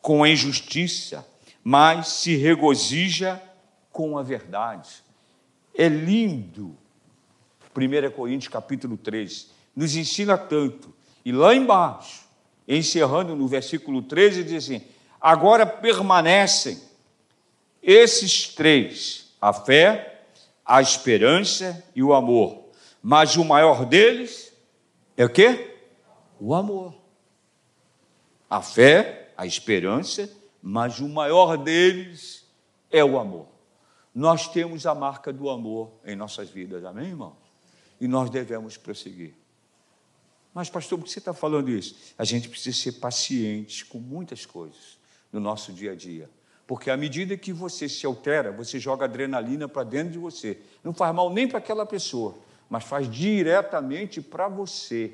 com 0.00 0.22
a 0.22 0.28
injustiça, 0.28 1.26
mas 1.62 2.08
se 2.08 2.36
regozija 2.36 3.42
com 3.90 4.16
a 4.16 4.22
verdade. 4.22 5.02
É 5.74 5.88
lindo. 5.88 6.76
1 7.76 8.10
Coríntios 8.12 8.52
capítulo 8.52 8.96
3 8.96 9.50
nos 9.76 9.94
ensina 9.94 10.36
tanto 10.36 10.92
e 11.24 11.30
lá 11.30 11.54
embaixo, 11.54 12.26
encerrando 12.66 13.36
no 13.36 13.46
versículo 13.46 14.02
13, 14.02 14.44
diz 14.44 14.64
assim: 14.64 14.82
agora 15.20 15.66
permanecem 15.66 16.80
esses 17.82 18.48
três: 18.48 19.32
a 19.40 19.52
fé, 19.52 20.22
a 20.64 20.80
esperança 20.80 21.84
e 21.94 22.02
o 22.02 22.12
amor. 22.12 22.64
Mas 23.02 23.36
o 23.36 23.44
maior 23.44 23.84
deles 23.86 24.52
é 25.16 25.24
o 25.24 25.30
quê? 25.30 25.76
O 26.40 26.54
amor. 26.54 26.94
A 28.50 28.60
fé, 28.62 29.32
a 29.36 29.46
esperança, 29.46 30.30
mas 30.62 31.00
o 31.00 31.08
maior 31.08 31.56
deles 31.56 32.46
é 32.90 33.04
o 33.04 33.18
amor. 33.18 33.46
Nós 34.14 34.48
temos 34.48 34.86
a 34.86 34.94
marca 34.94 35.32
do 35.32 35.48
amor 35.48 35.92
em 36.04 36.16
nossas 36.16 36.48
vidas, 36.48 36.84
amém, 36.84 37.08
irmãos? 37.08 37.36
E 38.00 38.08
nós 38.08 38.30
devemos 38.30 38.76
prosseguir. 38.76 39.34
Mas, 40.54 40.70
pastor, 40.70 40.98
por 40.98 41.04
que 41.04 41.12
você 41.12 41.18
está 41.18 41.34
falando 41.34 41.70
isso? 41.70 41.94
A 42.16 42.24
gente 42.24 42.48
precisa 42.48 42.76
ser 42.76 42.92
paciente 42.92 43.84
com 43.84 43.98
muitas 43.98 44.44
coisas 44.44 44.97
no 45.32 45.40
nosso 45.40 45.72
dia 45.72 45.92
a 45.92 45.94
dia. 45.94 46.28
Porque 46.66 46.90
à 46.90 46.96
medida 46.96 47.36
que 47.36 47.52
você 47.52 47.88
se 47.88 48.04
altera, 48.04 48.52
você 48.52 48.78
joga 48.78 49.06
adrenalina 49.06 49.66
para 49.66 49.84
dentro 49.84 50.12
de 50.12 50.18
você. 50.18 50.58
Não 50.84 50.92
faz 50.92 51.14
mal 51.14 51.32
nem 51.32 51.48
para 51.48 51.58
aquela 51.58 51.86
pessoa, 51.86 52.36
mas 52.68 52.84
faz 52.84 53.10
diretamente 53.10 54.20
para 54.20 54.48
você. 54.48 55.12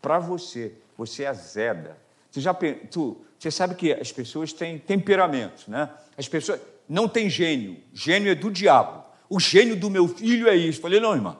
Para 0.00 0.20
você. 0.20 0.72
Você 0.96 1.26
azeda. 1.26 1.98
Você, 2.30 2.40
já, 2.40 2.54
tu, 2.90 3.20
você 3.36 3.50
sabe 3.50 3.74
que 3.74 3.92
as 3.92 4.12
pessoas 4.12 4.52
têm 4.52 4.78
temperamento, 4.78 5.68
né? 5.68 5.90
As 6.16 6.28
pessoas 6.28 6.60
não 6.88 7.08
têm 7.08 7.28
gênio. 7.28 7.76
Gênio 7.92 8.30
é 8.30 8.34
do 8.34 8.50
diabo. 8.50 9.04
O 9.28 9.40
gênio 9.40 9.74
do 9.74 9.90
meu 9.90 10.06
filho 10.06 10.48
é 10.48 10.54
isso. 10.54 10.80
Falei, 10.80 11.00
não, 11.00 11.14
irmã. 11.14 11.36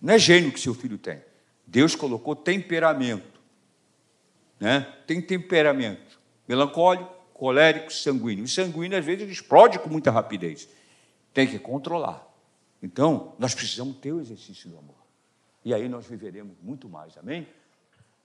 Não 0.00 0.12
é 0.12 0.18
gênio 0.18 0.52
que 0.52 0.60
seu 0.60 0.74
filho 0.74 0.98
tem. 0.98 1.22
Deus 1.66 1.94
colocou 1.94 2.36
temperamento. 2.36 3.40
Né? 4.60 4.86
Tem 5.06 5.22
temperamento. 5.22 6.11
Melancólico, 6.52 7.10
colérico, 7.32 7.90
sanguíneo. 7.90 8.44
O 8.44 8.48
sanguíneo, 8.48 8.98
às 8.98 9.04
vezes, 9.06 9.30
explode 9.30 9.78
com 9.78 9.88
muita 9.88 10.10
rapidez. 10.10 10.68
Tem 11.32 11.46
que 11.46 11.58
controlar. 11.58 12.28
Então, 12.82 13.34
nós 13.38 13.54
precisamos 13.54 13.96
ter 13.96 14.12
o 14.12 14.20
exercício 14.20 14.68
do 14.68 14.76
amor. 14.76 15.02
E 15.64 15.72
aí 15.72 15.88
nós 15.88 16.06
viveremos 16.06 16.54
muito 16.60 16.90
mais. 16.90 17.16
Amém? 17.16 17.48